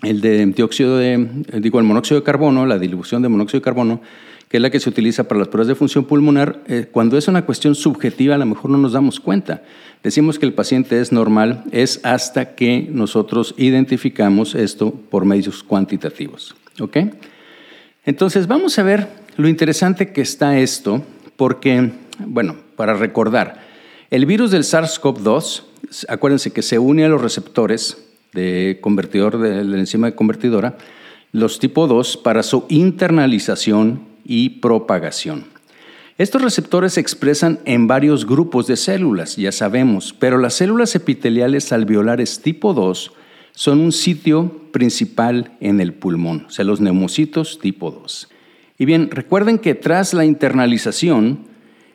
el 0.03 0.21
de 0.21 0.45
dióxido 0.47 0.97
de, 0.97 1.13
eh, 1.13 1.59
digo, 1.59 1.79
el 1.79 1.85
monóxido 1.85 2.19
de 2.19 2.25
carbono, 2.25 2.65
la 2.65 2.77
dilución 2.77 3.21
de 3.21 3.29
monóxido 3.29 3.59
de 3.59 3.63
carbono, 3.63 4.01
que 4.49 4.57
es 4.57 4.61
la 4.61 4.69
que 4.69 4.79
se 4.79 4.89
utiliza 4.89 5.27
para 5.27 5.39
las 5.39 5.47
pruebas 5.47 5.67
de 5.67 5.75
función 5.75 6.05
pulmonar, 6.05 6.61
eh, 6.67 6.87
cuando 6.91 7.17
es 7.17 7.27
una 7.27 7.45
cuestión 7.45 7.75
subjetiva 7.75 8.35
a 8.35 8.37
lo 8.37 8.45
mejor 8.45 8.71
no 8.71 8.77
nos 8.77 8.93
damos 8.93 9.19
cuenta. 9.19 9.63
Decimos 10.03 10.37
que 10.37 10.45
el 10.45 10.53
paciente 10.53 10.99
es 11.01 11.11
normal, 11.11 11.63
es 11.71 11.99
hasta 12.03 12.55
que 12.55 12.87
nosotros 12.91 13.55
identificamos 13.57 14.53
esto 14.53 14.91
por 14.91 15.25
medios 15.25 15.63
cuantitativos. 15.63 16.55
¿Ok? 16.79 16.97
Entonces 18.05 18.47
vamos 18.47 18.77
a 18.77 18.83
ver 18.83 19.07
lo 19.37 19.47
interesante 19.47 20.13
que 20.13 20.21
está 20.21 20.59
esto, 20.59 21.03
porque, 21.35 21.91
bueno, 22.19 22.55
para 22.75 22.93
recordar, 22.93 23.64
el 24.09 24.25
virus 24.25 24.51
del 24.51 24.63
SARS-CoV-2, 24.63 25.63
acuérdense 26.07 26.51
que 26.51 26.61
se 26.61 26.79
une 26.79 27.05
a 27.05 27.09
los 27.09 27.21
receptores 27.21 27.97
de 28.33 28.79
convertidor 28.81 29.39
de 29.39 29.63
la 29.63 29.77
enzima 29.77 30.11
convertidora, 30.11 30.77
los 31.31 31.59
tipo 31.59 31.87
2, 31.87 32.17
para 32.17 32.43
su 32.43 32.65
internalización 32.69 34.01
y 34.23 34.49
propagación. 34.61 35.45
Estos 36.17 36.41
receptores 36.41 36.93
se 36.93 37.01
expresan 37.01 37.59
en 37.65 37.87
varios 37.87 38.25
grupos 38.25 38.67
de 38.67 38.77
células, 38.77 39.35
ya 39.35 39.51
sabemos, 39.51 40.15
pero 40.17 40.37
las 40.37 40.53
células 40.53 40.95
epiteliales 40.95 41.73
alveolares 41.73 42.41
tipo 42.41 42.73
2 42.73 43.11
son 43.51 43.79
un 43.81 43.91
sitio 43.91 44.69
principal 44.71 45.51
en 45.59 45.81
el 45.81 45.93
pulmón, 45.93 46.45
o 46.47 46.51
sea, 46.51 46.63
los 46.63 46.79
neumocitos 46.79 47.59
tipo 47.59 47.91
2. 47.91 48.29
Y 48.77 48.85
bien, 48.85 49.09
recuerden 49.11 49.59
que 49.59 49.75
tras 49.75 50.13
la 50.13 50.25
internalización, 50.25 51.47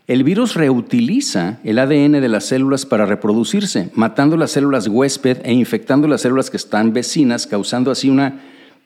el 0.06 0.24
virus 0.24 0.54
reutiliza 0.54 1.60
el 1.62 1.78
ADN 1.78 2.20
de 2.20 2.28
las 2.28 2.46
células 2.46 2.84
para 2.84 3.06
reproducirse, 3.06 3.90
matando 3.94 4.36
las 4.36 4.50
células 4.50 4.88
huésped 4.88 5.38
e 5.44 5.52
infectando 5.52 6.08
las 6.08 6.22
células 6.22 6.50
que 6.50 6.56
están 6.56 6.92
vecinas, 6.92 7.46
causando 7.46 7.90
así 7.90 8.10
una 8.10 8.40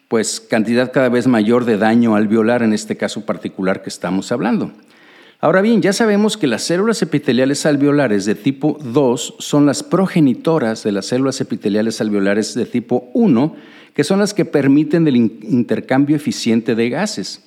pues, 0.08 0.40
cantidad 0.40 0.92
cada 0.92 1.08
vez 1.08 1.26
mayor 1.26 1.64
de 1.64 1.78
daño 1.78 2.14
alveolar 2.14 2.62
en 2.62 2.72
este 2.72 2.96
caso 2.96 3.24
particular 3.24 3.82
que 3.82 3.88
estamos 3.88 4.32
hablando. 4.32 4.72
Ahora 5.40 5.60
bien, 5.60 5.82
ya 5.82 5.92
sabemos 5.92 6.36
que 6.36 6.46
las 6.46 6.62
células 6.62 7.02
epiteliales 7.02 7.66
alveolares 7.66 8.24
de 8.24 8.34
tipo 8.34 8.78
2 8.82 9.36
son 9.38 9.66
las 9.66 9.82
progenitoras 9.82 10.82
de 10.84 10.92
las 10.92 11.06
células 11.06 11.40
epiteliales 11.40 12.00
alveolares 12.00 12.54
de 12.54 12.64
tipo 12.64 13.10
1, 13.12 13.54
que 13.92 14.04
son 14.04 14.20
las 14.20 14.32
que 14.32 14.44
permiten 14.44 15.06
el 15.06 15.16
intercambio 15.16 16.16
eficiente 16.16 16.74
de 16.74 16.88
gases. 16.88 17.44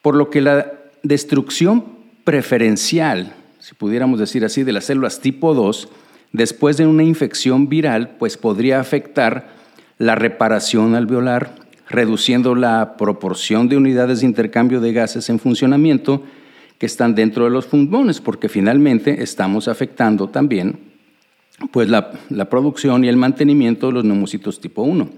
Por 0.00 0.14
lo 0.14 0.30
que 0.30 0.40
la 0.40 0.72
destrucción 1.02 1.95
preferencial, 2.26 3.34
si 3.60 3.76
pudiéramos 3.76 4.18
decir 4.18 4.44
así, 4.44 4.64
de 4.64 4.72
las 4.72 4.86
células 4.86 5.20
tipo 5.20 5.54
2, 5.54 5.88
después 6.32 6.76
de 6.76 6.84
una 6.84 7.04
infección 7.04 7.68
viral, 7.68 8.16
pues 8.18 8.36
podría 8.36 8.80
afectar 8.80 9.54
la 9.96 10.16
reparación 10.16 10.96
alveolar, 10.96 11.54
reduciendo 11.88 12.56
la 12.56 12.96
proporción 12.98 13.68
de 13.68 13.76
unidades 13.76 14.20
de 14.20 14.26
intercambio 14.26 14.80
de 14.80 14.92
gases 14.92 15.30
en 15.30 15.38
funcionamiento, 15.38 16.24
que 16.78 16.86
están 16.86 17.14
dentro 17.14 17.44
de 17.44 17.50
los 17.50 17.66
pulmones, 17.66 18.20
porque 18.20 18.48
finalmente 18.48 19.22
estamos 19.22 19.68
afectando 19.68 20.28
también 20.28 20.80
pues, 21.70 21.88
la, 21.88 22.10
la 22.28 22.50
producción 22.50 23.04
y 23.04 23.08
el 23.08 23.16
mantenimiento 23.16 23.86
de 23.86 23.92
los 23.92 24.04
neumocitos 24.04 24.60
tipo 24.60 24.82
1. 24.82 25.08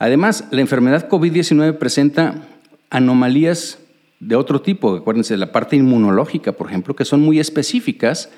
Además, 0.00 0.48
la 0.50 0.62
enfermedad 0.62 1.08
COVID-19 1.08 1.78
presenta 1.78 2.42
anomalías 2.90 3.78
de 4.20 4.36
otro 4.36 4.60
tipo, 4.60 4.96
acuérdense, 4.96 5.34
de 5.34 5.38
la 5.38 5.52
parte 5.52 5.76
inmunológica, 5.76 6.52
por 6.52 6.68
ejemplo, 6.68 6.94
que 6.96 7.04
son 7.04 7.20
muy 7.20 7.38
específicas, 7.38 8.30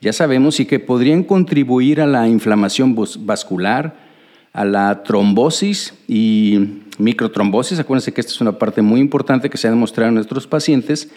ya 0.00 0.12
sabemos, 0.12 0.60
y 0.60 0.66
que 0.66 0.80
podrían 0.80 1.22
contribuir 1.22 2.00
a 2.00 2.06
la 2.06 2.28
inflamación 2.28 2.96
vascular, 3.20 3.96
a 4.52 4.64
la 4.64 5.02
trombosis 5.02 5.94
y 6.08 6.82
microtrombosis. 6.98 7.78
Acuérdense 7.78 8.12
que 8.12 8.20
esta 8.20 8.32
es 8.32 8.40
una 8.40 8.58
parte 8.58 8.82
muy 8.82 9.00
importante 9.00 9.50
que 9.50 9.58
se 9.58 9.68
ha 9.68 9.70
demostrado 9.70 10.08
en 10.08 10.14
nuestros 10.14 10.46
pacientes 10.46 11.10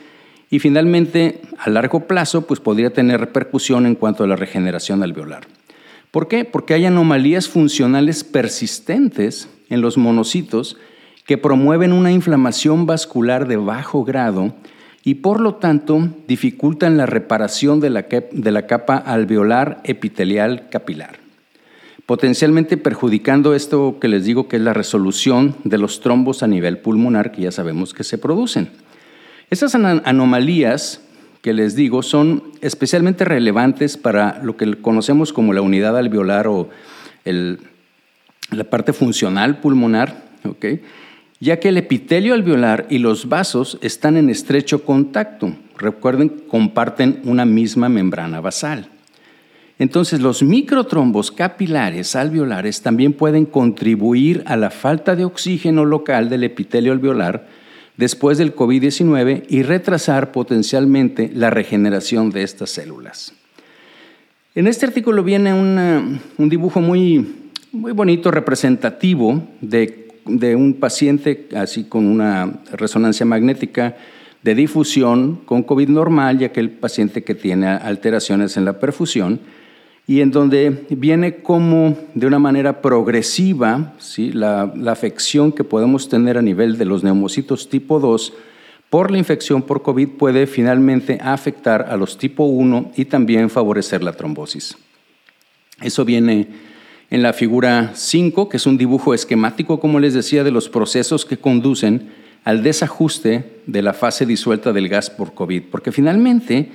y 0.49 0.59
finalmente, 0.59 1.41
a 1.57 1.69
largo 1.69 2.07
plazo, 2.07 2.45
pues 2.45 2.59
podría 2.59 2.91
tener 2.91 3.19
repercusión 3.19 3.85
en 3.85 3.95
cuanto 3.95 4.23
a 4.23 4.27
la 4.27 4.35
regeneración 4.35 5.01
alveolar. 5.01 5.47
¿Por 6.11 6.27
qué? 6.27 6.43
Porque 6.43 6.73
hay 6.73 6.85
anomalías 6.85 7.47
funcionales 7.47 8.25
persistentes 8.25 9.47
en 9.69 9.79
los 9.79 9.97
monocitos 9.97 10.75
que 11.25 11.37
promueven 11.37 11.93
una 11.93 12.11
inflamación 12.11 12.85
vascular 12.85 13.47
de 13.47 13.57
bajo 13.57 14.03
grado 14.03 14.53
y 15.03 15.15
por 15.15 15.39
lo 15.39 15.55
tanto 15.55 16.09
dificultan 16.27 16.97
la 16.97 17.05
reparación 17.05 17.79
de 17.79 17.89
la, 17.89 18.67
capa 18.67 18.97
alveolar 18.97 19.81
epitelial 19.83 20.69
capilar, 20.69 21.19
potencialmente 22.05 22.77
perjudicando 22.77 23.55
esto 23.55 23.97
que 23.99 24.07
les 24.07 24.25
digo 24.25 24.47
que 24.47 24.57
es 24.57 24.61
la 24.61 24.73
resolución 24.73 25.55
de 25.63 25.77
los 25.77 26.01
trombos 26.01 26.43
a 26.43 26.47
nivel 26.47 26.79
pulmonar 26.79 27.31
que 27.31 27.41
ya 27.41 27.51
sabemos 27.51 27.93
que 27.93 28.03
se 28.03 28.17
producen. 28.17 28.69
Esas 29.49 29.75
anomalías 29.75 31.01
que 31.41 31.53
les 31.53 31.75
digo 31.75 32.03
son 32.03 32.43
especialmente 32.61 33.25
relevantes 33.25 33.97
para 33.97 34.41
lo 34.43 34.55
que 34.55 34.79
conocemos 34.79 35.33
como 35.33 35.53
la 35.53 35.61
unidad 35.61 35.97
alveolar 35.97 36.47
o 36.47 36.69
la 37.25 38.63
parte 38.69 38.93
funcional 38.93 39.59
pulmonar, 39.59 40.23
ya 41.41 41.59
que 41.59 41.69
el 41.69 41.77
epitelio 41.77 42.35
alveolar 42.35 42.85
y 42.89 42.99
los 42.99 43.27
vasos 43.27 43.79
están 43.81 44.15
en 44.15 44.29
estrecho 44.29 44.85
contacto. 44.85 45.51
Recuerden, 45.75 46.29
comparten 46.29 47.19
una 47.25 47.45
misma 47.45 47.89
membrana 47.89 48.39
basal. 48.39 48.87
Entonces, 49.79 50.21
los 50.21 50.43
microtrombos 50.43 51.31
capilares 51.31 52.15
alveolares 52.15 52.83
también 52.83 53.13
pueden 53.13 53.47
contribuir 53.47 54.43
a 54.45 54.55
la 54.55 54.69
falta 54.69 55.15
de 55.15 55.25
oxígeno 55.25 55.83
local 55.83 56.29
del 56.29 56.43
epitelio 56.43 56.91
alveolar, 56.91 57.47
después 57.97 58.37
del 58.37 58.55
COVID-19 58.55 59.45
y 59.49 59.63
retrasar 59.63 60.31
potencialmente 60.31 61.31
la 61.33 61.49
regeneración 61.49 62.29
de 62.29 62.43
estas 62.43 62.69
células. 62.69 63.33
En 64.53 64.67
este 64.67 64.85
artículo 64.85 65.23
viene 65.23 65.53
un 65.53 66.49
dibujo 66.49 66.81
muy, 66.81 67.49
muy 67.71 67.93
bonito, 67.93 68.31
representativo 68.31 69.47
de, 69.61 70.00
de 70.39 70.55
un 70.55 70.75
paciente 70.75 71.49
así 71.55 71.83
con 71.83 72.05
una 72.05 72.61
resonancia 72.71 73.25
magnética 73.25 73.95
de 74.43 74.55
difusión 74.55 75.41
con 75.45 75.63
COVID 75.63 75.89
normal, 75.89 76.39
ya 76.39 76.51
que 76.51 76.59
el 76.59 76.71
paciente 76.71 77.23
que 77.23 77.35
tiene 77.35 77.67
alteraciones 77.67 78.57
en 78.57 78.65
la 78.65 78.79
perfusión, 78.79 79.39
y 80.07 80.21
en 80.21 80.31
donde 80.31 80.85
viene 80.89 81.37
como 81.37 81.95
de 82.15 82.27
una 82.27 82.39
manera 82.39 82.81
progresiva 82.81 83.93
¿sí? 83.99 84.31
la, 84.31 84.63
afección 84.87 85.51
que 85.51 85.63
podemos 85.63 86.09
tener 86.09 86.37
a 86.37 86.41
nivel 86.41 86.77
de 86.77 86.85
los 86.85 87.03
neumocitos 87.03 87.69
tipo 87.69 87.99
2 87.99 88.33
por 88.89 89.09
la 89.09 89.19
infección 89.19 89.61
por 89.61 89.83
COVID 89.83 90.09
puede 90.09 90.47
finalmente 90.47 91.17
afectar 91.21 91.83
a 91.83 91.95
los 91.95 92.17
tipo 92.17 92.43
1 92.43 92.91
y 92.97 93.05
también 93.05 93.49
favorecer 93.49 94.03
la 94.03 94.11
trombosis. 94.11 94.75
Eso 95.81 96.03
viene 96.03 96.49
en 97.11 97.21
la 97.21 97.33
figura 97.33 97.91
5, 97.93 98.47
que 98.47 98.57
es 98.57 98.65
un 98.65 98.77
dibujo 98.77 99.13
esquemático, 99.13 99.79
como 99.81 99.99
les 99.99 100.13
decía, 100.13 100.45
de 100.45 100.51
los 100.51 100.69
procesos 100.69 101.25
que 101.25 101.37
conducen 101.37 102.09
al 102.45 102.63
desajuste 102.63 103.61
de 103.67 103.81
la 103.81 103.93
fase 103.93 104.25
disuelta 104.25 104.71
del 104.71 104.87
gas 104.87 105.09
por 105.09 105.33
COVID, 105.33 105.63
porque 105.69 105.91
finalmente 105.91 106.71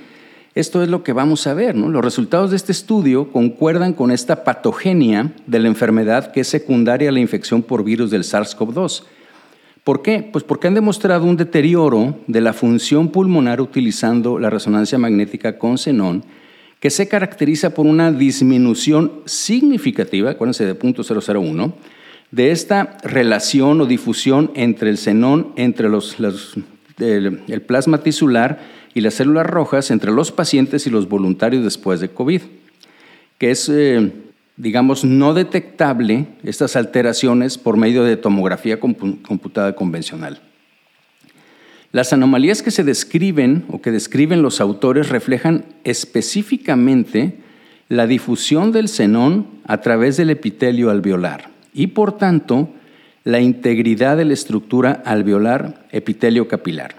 esto 0.53 0.81
es 0.83 0.89
lo 0.89 1.03
que 1.03 1.11
vamos 1.11 1.47
a 1.47 1.55
ver. 1.55 1.75
¿no? 1.75 1.89
Los 1.89 2.05
resultados 2.05 2.51
de 2.51 2.55
este 2.55 2.71
estudio 2.71 3.31
concuerdan 3.31 3.93
con 3.93 4.11
esta 4.11 4.43
patogenia 4.43 5.33
de 5.47 5.59
la 5.59 5.67
enfermedad 5.67 6.31
que 6.31 6.41
es 6.41 6.47
secundaria 6.47 7.09
a 7.09 7.11
la 7.11 7.19
infección 7.19 7.63
por 7.63 7.83
virus 7.83 8.11
del 8.11 8.23
SARS-CoV-2. 8.23 9.03
¿Por 9.83 10.03
qué? 10.03 10.27
Pues 10.31 10.43
porque 10.43 10.67
han 10.67 10.75
demostrado 10.75 11.25
un 11.25 11.37
deterioro 11.37 12.15
de 12.27 12.41
la 12.41 12.53
función 12.53 13.09
pulmonar 13.09 13.59
utilizando 13.59 14.37
la 14.37 14.51
resonancia 14.51 14.97
magnética 14.99 15.57
con 15.57 15.77
xenón, 15.77 16.23
que 16.79 16.89
se 16.89 17.07
caracteriza 17.07 17.71
por 17.71 17.85
una 17.85 18.11
disminución 18.11 19.21
significativa, 19.25 20.31
acuérdense 20.31 20.65
de 20.65 20.77
0.001, 20.77 21.73
de 22.31 22.51
esta 22.51 22.97
relación 23.03 23.81
o 23.81 23.85
difusión 23.85 24.51
entre 24.55 24.89
el 24.89 24.97
xenón, 24.97 25.53
entre 25.55 25.89
los, 25.89 26.17
el 26.99 27.61
plasma 27.65 28.03
tisular 28.03 28.59
y 28.93 29.01
las 29.01 29.15
células 29.15 29.45
rojas 29.45 29.91
entre 29.91 30.11
los 30.11 30.31
pacientes 30.31 30.87
y 30.87 30.89
los 30.89 31.07
voluntarios 31.07 31.63
después 31.63 31.99
de 31.99 32.09
COVID, 32.09 32.41
que 33.37 33.51
es, 33.51 33.69
eh, 33.69 34.11
digamos, 34.55 35.03
no 35.05 35.33
detectable 35.33 36.27
estas 36.43 36.75
alteraciones 36.75 37.57
por 37.57 37.77
medio 37.77 38.03
de 38.03 38.17
tomografía 38.17 38.79
computada 38.79 39.73
convencional. 39.75 40.41
Las 41.91 42.11
anomalías 42.11 42.61
que 42.61 42.71
se 42.71 42.83
describen 42.83 43.65
o 43.69 43.81
que 43.81 43.91
describen 43.91 44.41
los 44.41 44.59
autores 44.59 45.09
reflejan 45.09 45.65
específicamente 45.83 47.37
la 47.87 48.07
difusión 48.07 48.71
del 48.71 48.89
xenón 48.89 49.47
a 49.65 49.79
través 49.79 50.17
del 50.17 50.29
epitelio 50.29 50.89
alveolar 50.89 51.49
y, 51.73 51.87
por 51.87 52.17
tanto, 52.17 52.69
la 53.23 53.39
integridad 53.39 54.17
de 54.17 54.25
la 54.25 54.33
estructura 54.33 55.01
alveolar 55.05 55.85
epitelio 55.91 56.47
capilar. 56.47 56.95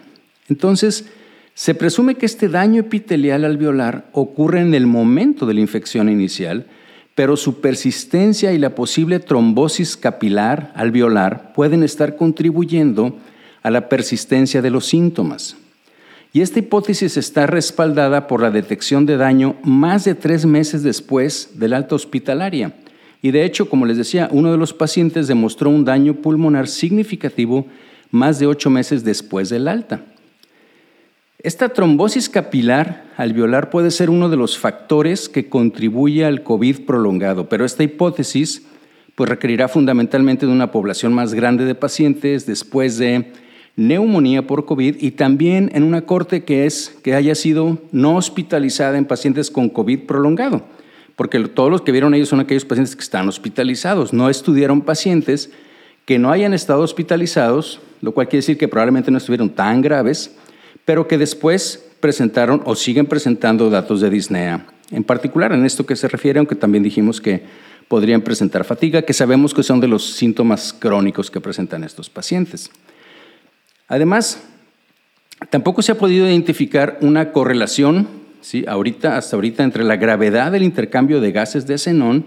Entonces, 0.48 1.06
se 1.52 1.74
presume 1.74 2.14
que 2.14 2.26
este 2.26 2.48
daño 2.48 2.80
epitelial 2.80 3.44
alveolar 3.44 4.08
ocurre 4.12 4.60
en 4.60 4.74
el 4.74 4.86
momento 4.86 5.44
de 5.44 5.54
la 5.54 5.60
infección 5.60 6.08
inicial, 6.08 6.66
pero 7.14 7.36
su 7.36 7.60
persistencia 7.60 8.52
y 8.52 8.58
la 8.58 8.74
posible 8.74 9.18
trombosis 9.18 9.96
capilar 9.96 10.72
alveolar 10.76 11.52
pueden 11.52 11.82
estar 11.82 12.16
contribuyendo 12.16 13.06
a 13.06 13.37
la 13.70 13.88
persistencia 13.88 14.62
de 14.62 14.70
los 14.70 14.86
síntomas. 14.86 15.56
Y 16.32 16.42
esta 16.42 16.58
hipótesis 16.58 17.16
está 17.16 17.46
respaldada 17.46 18.26
por 18.26 18.42
la 18.42 18.50
detección 18.50 19.06
de 19.06 19.16
daño 19.16 19.56
más 19.62 20.04
de 20.04 20.14
tres 20.14 20.44
meses 20.44 20.82
después 20.82 21.52
del 21.54 21.72
alta 21.72 21.94
hospitalaria. 21.94 22.74
Y 23.22 23.30
de 23.30 23.44
hecho, 23.44 23.68
como 23.68 23.86
les 23.86 23.96
decía, 23.96 24.28
uno 24.30 24.52
de 24.52 24.58
los 24.58 24.72
pacientes 24.72 25.26
demostró 25.26 25.70
un 25.70 25.84
daño 25.84 26.14
pulmonar 26.14 26.68
significativo 26.68 27.66
más 28.10 28.38
de 28.38 28.46
ocho 28.46 28.70
meses 28.70 29.04
después 29.04 29.48
del 29.48 29.68
alta. 29.68 30.02
Esta 31.40 31.68
trombosis 31.68 32.28
capilar 32.28 33.04
alveolar 33.16 33.70
puede 33.70 33.90
ser 33.90 34.10
uno 34.10 34.28
de 34.28 34.36
los 34.36 34.58
factores 34.58 35.28
que 35.28 35.48
contribuye 35.48 36.24
al 36.24 36.42
COVID 36.42 36.84
prolongado, 36.84 37.48
pero 37.48 37.64
esta 37.64 37.84
hipótesis 37.84 38.62
pues, 39.14 39.30
requerirá 39.30 39.68
fundamentalmente 39.68 40.46
de 40.46 40.52
una 40.52 40.72
población 40.72 41.12
más 41.12 41.34
grande 41.34 41.64
de 41.64 41.74
pacientes 41.74 42.44
después 42.44 42.98
de 42.98 43.32
neumonía 43.78 44.44
por 44.44 44.64
COVID 44.64 44.96
y 44.98 45.12
también 45.12 45.70
en 45.72 45.84
una 45.84 46.02
corte 46.02 46.42
que, 46.42 46.66
es, 46.66 46.98
que 47.04 47.14
haya 47.14 47.36
sido 47.36 47.78
no 47.92 48.16
hospitalizada 48.16 48.98
en 48.98 49.04
pacientes 49.04 49.52
con 49.52 49.68
COVID 49.68 50.00
prolongado, 50.00 50.62
porque 51.14 51.38
todos 51.44 51.70
los 51.70 51.82
que 51.82 51.92
vieron 51.92 52.12
ellos 52.12 52.28
son 52.28 52.40
aquellos 52.40 52.64
pacientes 52.64 52.96
que 52.96 53.02
están 53.02 53.28
hospitalizados, 53.28 54.12
no 54.12 54.28
estudiaron 54.28 54.80
pacientes 54.80 55.50
que 56.06 56.18
no 56.18 56.32
hayan 56.32 56.54
estado 56.54 56.82
hospitalizados, 56.82 57.80
lo 58.02 58.12
cual 58.12 58.28
quiere 58.28 58.38
decir 58.38 58.58
que 58.58 58.66
probablemente 58.66 59.12
no 59.12 59.18
estuvieron 59.18 59.50
tan 59.50 59.80
graves, 59.80 60.34
pero 60.84 61.06
que 61.06 61.16
después 61.16 61.88
presentaron 62.00 62.62
o 62.64 62.74
siguen 62.74 63.06
presentando 63.06 63.70
datos 63.70 64.00
de 64.00 64.10
disnea. 64.10 64.66
En 64.90 65.04
particular, 65.04 65.52
en 65.52 65.64
esto 65.64 65.86
que 65.86 65.94
se 65.94 66.08
refiere, 66.08 66.40
aunque 66.40 66.56
también 66.56 66.82
dijimos 66.82 67.20
que 67.20 67.42
podrían 67.86 68.22
presentar 68.22 68.64
fatiga, 68.64 69.02
que 69.02 69.12
sabemos 69.12 69.54
que 69.54 69.62
son 69.62 69.78
de 69.78 69.86
los 69.86 70.14
síntomas 70.14 70.72
crónicos 70.72 71.30
que 71.30 71.40
presentan 71.40 71.84
estos 71.84 72.10
pacientes. 72.10 72.70
Además, 73.88 74.42
tampoco 75.50 75.82
se 75.82 75.92
ha 75.92 75.98
podido 75.98 76.26
identificar 76.26 76.98
una 77.00 77.32
correlación, 77.32 78.06
¿sí? 78.42 78.64
ahorita, 78.68 79.16
hasta 79.16 79.36
ahorita, 79.36 79.64
entre 79.64 79.82
la 79.82 79.96
gravedad 79.96 80.52
del 80.52 80.62
intercambio 80.62 81.20
de 81.20 81.32
gases 81.32 81.66
de 81.66 81.78
xenón 81.78 82.26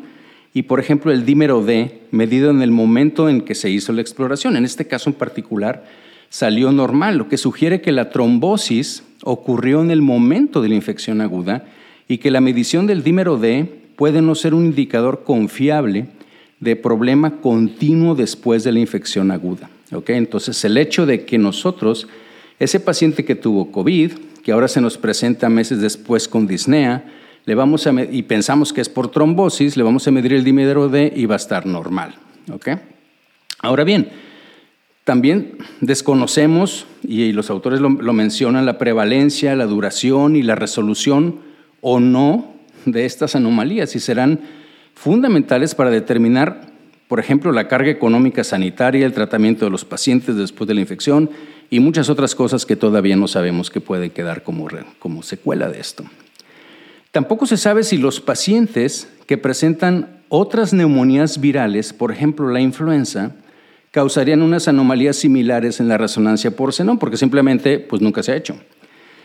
y, 0.53 0.63
por 0.63 0.79
ejemplo, 0.79 1.11
el 1.11 1.23
dímero 1.23 1.63
D 1.63 2.01
medido 2.11 2.49
en 2.49 2.61
el 2.61 2.71
momento 2.71 3.29
en 3.29 3.41
que 3.41 3.55
se 3.55 3.69
hizo 3.69 3.93
la 3.93 4.01
exploración. 4.01 4.57
En 4.57 4.65
este 4.65 4.87
caso 4.87 5.09
en 5.09 5.15
particular 5.15 5.85
salió 6.29 6.71
normal, 6.71 7.17
lo 7.17 7.29
que 7.29 7.37
sugiere 7.37 7.81
que 7.81 7.91
la 7.91 8.09
trombosis 8.09 9.03
ocurrió 9.23 9.81
en 9.81 9.91
el 9.91 10.01
momento 10.01 10.61
de 10.61 10.69
la 10.69 10.75
infección 10.75 11.21
aguda 11.21 11.65
y 12.07 12.17
que 12.17 12.31
la 12.31 12.41
medición 12.41 12.87
del 12.87 13.03
dímero 13.03 13.37
D 13.37 13.81
puede 13.95 14.21
no 14.21 14.33
ser 14.33 14.53
un 14.53 14.65
indicador 14.65 15.23
confiable 15.23 16.07
de 16.59 16.75
problema 16.75 17.41
continuo 17.41 18.15
después 18.15 18.63
de 18.63 18.71
la 18.71 18.79
infección 18.79 19.29
aguda. 19.29 19.69
Entonces, 19.91 20.63
el 20.63 20.77
hecho 20.77 21.05
de 21.05 21.25
que 21.25 21.37
nosotros, 21.37 22.07
ese 22.59 22.79
paciente 22.79 23.25
que 23.25 23.35
tuvo 23.35 23.71
COVID, 23.71 24.11
que 24.43 24.51
ahora 24.51 24.67
se 24.67 24.81
nos 24.81 24.97
presenta 24.97 25.49
meses 25.49 25.81
después 25.81 26.27
con 26.27 26.47
disnea, 26.47 27.05
le 27.45 27.55
vamos 27.55 27.87
y 28.11 28.23
pensamos 28.23 28.71
que 28.71 28.81
es 28.81 28.89
por 28.89 29.09
trombosis, 29.09 29.75
le 29.75 29.83
vamos 29.83 30.07
a 30.07 30.11
medir 30.11 30.33
el 30.33 30.43
dímero 30.43 30.89
D 30.89 31.11
y 31.15 31.25
va 31.25 31.35
a 31.35 31.37
estar 31.37 31.65
normal. 31.65 32.15
Ahora 33.59 33.83
bien, 33.83 34.09
también 35.03 35.57
desconocemos, 35.81 36.85
y 37.03 37.31
los 37.33 37.49
autores 37.49 37.79
lo, 37.79 37.89
lo, 37.89 38.13
mencionan, 38.13 38.65
la 38.65 38.77
prevalencia, 38.77 39.55
la 39.55 39.65
duración 39.65 40.35
y 40.35 40.43
la 40.43 40.55
resolución 40.55 41.39
o 41.81 41.99
no 41.99 42.53
de 42.85 43.05
estas 43.05 43.35
anomalías 43.35 43.95
y 43.95 43.99
serán 43.99 44.39
fundamentales 44.93 45.75
para 45.75 45.89
determinar, 45.89 46.70
por 47.11 47.19
ejemplo, 47.19 47.51
la 47.51 47.67
carga 47.67 47.91
económica 47.91 48.41
sanitaria, 48.41 49.05
el 49.05 49.11
tratamiento 49.11 49.65
de 49.65 49.69
los 49.69 49.83
pacientes 49.83 50.37
después 50.37 50.65
de 50.65 50.75
la 50.75 50.79
infección 50.79 51.29
y 51.69 51.81
muchas 51.81 52.09
otras 52.09 52.35
cosas 52.35 52.65
que 52.65 52.77
todavía 52.77 53.17
no 53.17 53.27
sabemos 53.27 53.69
que 53.69 53.81
pueden 53.81 54.11
quedar 54.11 54.43
como, 54.43 54.69
como 54.97 55.21
secuela 55.21 55.67
de 55.67 55.81
esto. 55.81 56.05
Tampoco 57.11 57.47
se 57.47 57.57
sabe 57.57 57.83
si 57.83 57.97
los 57.97 58.21
pacientes 58.21 59.09
que 59.25 59.37
presentan 59.37 60.21
otras 60.29 60.71
neumonías 60.71 61.41
virales, 61.41 61.91
por 61.91 62.13
ejemplo 62.13 62.49
la 62.49 62.61
influenza, 62.61 63.35
causarían 63.91 64.41
unas 64.41 64.69
anomalías 64.69 65.17
similares 65.17 65.81
en 65.81 65.89
la 65.89 65.97
resonancia 65.97 66.55
por 66.55 66.71
xenón, 66.71 66.97
porque 66.97 67.17
simplemente 67.17 67.79
pues 67.79 68.01
nunca 68.01 68.23
se 68.23 68.31
ha 68.31 68.37
hecho. 68.37 68.55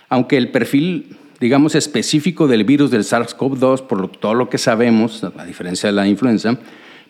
Aunque 0.09 0.37
el 0.39 0.51
perfil, 0.51 1.17
digamos, 1.39 1.77
específico 1.77 2.49
del 2.49 2.65
virus 2.65 2.91
del 2.91 3.05
SARS-CoV-2, 3.05 3.87
por 3.87 4.11
todo 4.11 4.35
lo 4.35 4.51
que 4.51 4.59
sabemos, 4.59 5.23
a 5.23 5.45
diferencia 5.45 5.89
de 5.89 5.93
la 5.93 6.09
influenza, 6.09 6.59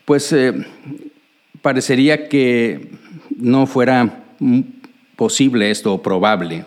pues 0.06 0.32
eh, 0.32 0.54
parecería 1.60 2.28
que 2.28 2.92
no 3.36 3.66
fuera 3.66 4.24
posible 5.16 5.70
esto 5.70 5.92
o 5.92 6.02
probable. 6.02 6.64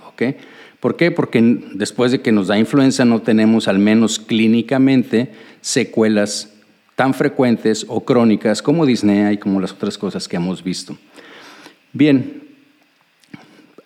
¿Por 0.79 0.95
qué? 0.95 1.11
Porque 1.11 1.41
después 1.73 2.11
de 2.11 2.21
que 2.21 2.31
nos 2.31 2.47
da 2.47 2.59
influenza 2.59 3.05
no 3.05 3.21
tenemos, 3.21 3.67
al 3.67 3.79
menos 3.79 4.19
clínicamente, 4.19 5.31
secuelas 5.61 6.53
tan 6.95 7.13
frecuentes 7.13 7.85
o 7.87 8.03
crónicas 8.03 8.61
como 8.61 8.85
disnea 8.85 9.31
y 9.31 9.37
como 9.37 9.61
las 9.61 9.71
otras 9.71 9.97
cosas 9.97 10.27
que 10.27 10.35
hemos 10.35 10.63
visto. 10.63 10.97
Bien, 11.93 12.43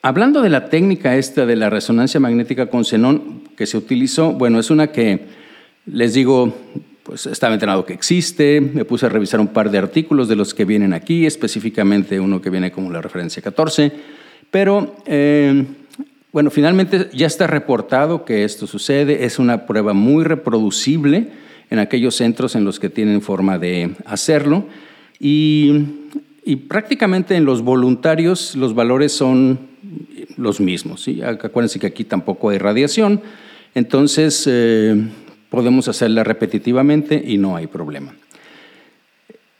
hablando 0.01 0.41
de 0.41 0.49
la 0.49 0.69
técnica 0.69 1.15
esta 1.15 1.45
de 1.45 1.55
la 1.55 1.69
resonancia 1.69 2.19
magnética 2.19 2.71
con 2.71 2.85
xenón 2.85 3.43
que 3.55 3.67
se 3.67 3.77
utilizó, 3.77 4.31
bueno, 4.33 4.59
es 4.59 4.71
una 4.71 4.87
que 4.87 5.27
les 5.85 6.15
digo, 6.15 6.55
pues 7.03 7.25
estaba 7.25 7.53
entrenado 7.53 7.85
que 7.85 7.93
existe, 7.93 8.61
me 8.61 8.85
puse 8.85 9.05
a 9.05 9.09
revisar 9.09 9.39
un 9.39 9.47
par 9.47 9.69
de 9.69 9.77
artículos 9.77 10.27
de 10.27 10.35
los 10.35 10.53
que 10.53 10.65
vienen 10.65 10.93
aquí, 10.93 11.25
específicamente 11.25 12.19
uno 12.19 12.41
que 12.41 12.49
viene 12.49 12.71
como 12.71 12.91
la 12.91 13.01
referencia 13.01 13.41
14, 13.41 13.91
pero... 14.49 14.95
Eh, 15.05 15.65
bueno, 16.33 16.49
finalmente 16.49 17.11
ya 17.13 17.27
está 17.27 17.45
reportado 17.45 18.25
que 18.25 18.43
esto 18.43 18.65
sucede, 18.65 19.23
es 19.23 19.37
una 19.37 19.67
prueba 19.67 19.93
muy 19.93 20.23
reproducible 20.23 21.27
en 21.69 21.77
aquellos 21.77 22.15
centros 22.15 22.55
en 22.55 22.65
los 22.65 22.79
que 22.79 22.89
tienen 22.89 23.21
forma 23.21 23.59
de 23.59 23.95
hacerlo 24.05 24.65
y, 25.19 25.99
prácticamente 26.67 27.35
en 27.35 27.45
los 27.45 27.61
voluntarios 27.61 28.55
los 28.55 28.73
valores 28.73 29.11
son 29.11 29.59
los 30.35 30.59
mismos. 30.59 31.03
¿sí? 31.03 31.21
Acuérdense 31.21 31.79
que 31.79 31.85
aquí 31.85 32.03
tampoco 32.03 32.49
hay 32.49 32.57
radiación, 32.57 33.21
entonces 33.75 34.45
eh, 34.47 35.03
podemos 35.53 35.87
hacerla 35.87 36.23
repetitivamente 36.23 37.21
y 37.23 37.37
no 37.37 37.55
hay 37.55 37.67
problema. 37.67 38.15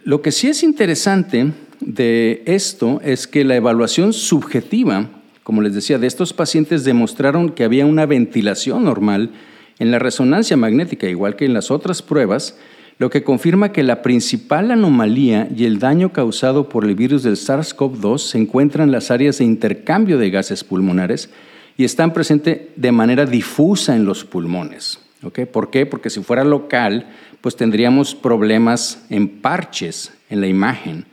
Lo 0.04 0.24
que 0.24 0.32
sí 0.32 0.48
es 0.48 0.64
interesante 0.64 1.52
de 1.82 2.42
esto 2.48 3.00
es 3.06 3.28
que 3.28 3.44
la 3.44 3.56
evaluación 3.56 4.12
subjetiva 4.12 5.08
como 5.44 5.62
les 5.62 5.76
decía, 5.76 6.00
de 6.00 6.08
estos 6.08 6.34
pacientes 6.34 6.86
demostraron 6.86 7.50
que 7.50 7.66
había 7.66 7.86
una 7.86 8.06
ventilación 8.06 8.86
normal 8.86 9.32
en 9.78 9.92
la 9.92 10.00
resonancia 10.00 10.56
magnética, 10.56 11.08
igual 11.08 11.36
que 11.36 11.46
en 11.46 11.54
las 11.54 11.70
otras 11.70 12.02
pruebas, 12.02 12.58
lo 12.98 13.10
que 13.10 13.24
confirma 13.24 13.74
que 13.74 13.84
la 13.84 14.02
principal 14.02 14.72
anomalía 14.72 15.50
y 15.54 15.66
el 15.66 15.80
daño 15.80 16.14
causado 16.14 16.70
por 16.70 16.86
el 16.86 16.96
virus 16.96 17.24
del 17.24 17.36
SARS-CoV-2 17.36 18.20
se 18.20 18.38
encuentran 18.38 18.88
en 18.88 18.94
las 18.94 19.12
áreas 19.12 19.40
de 19.40 19.46
intercambio 19.46 20.18
de 20.18 20.30
gases 20.30 20.64
pulmonares 20.64 21.30
y 21.76 21.84
están 21.84 22.14
presentes 22.14 22.62
de 22.76 22.92
manera 22.92 23.26
difusa 23.26 23.96
en 23.96 24.06
los 24.06 24.24
pulmones. 24.24 25.00
¿Por 25.46 25.70
qué? 25.70 25.86
Porque 25.86 26.10
si 26.10 26.22
fuera 26.22 26.44
local, 26.44 27.08
pues 27.42 27.56
tendríamos 27.56 28.16
problemas 28.16 29.06
en 29.10 29.28
parches 29.28 30.14
en 30.30 30.42
la 30.42 30.48
imagen. 30.48 31.06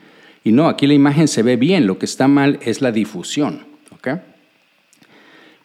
Y 0.43 0.53
no, 0.53 0.69
aquí 0.69 0.87
la 0.87 0.95
imagen 0.95 1.29
se 1.29 1.43
ve 1.43 1.57
bien, 1.57 1.87
lo 1.87 1.99
que 1.99 2.07
está 2.07 2.27
mal 2.29 2.59
es 2.63 2.81
la 2.81 2.93
difusión. 2.93 3.71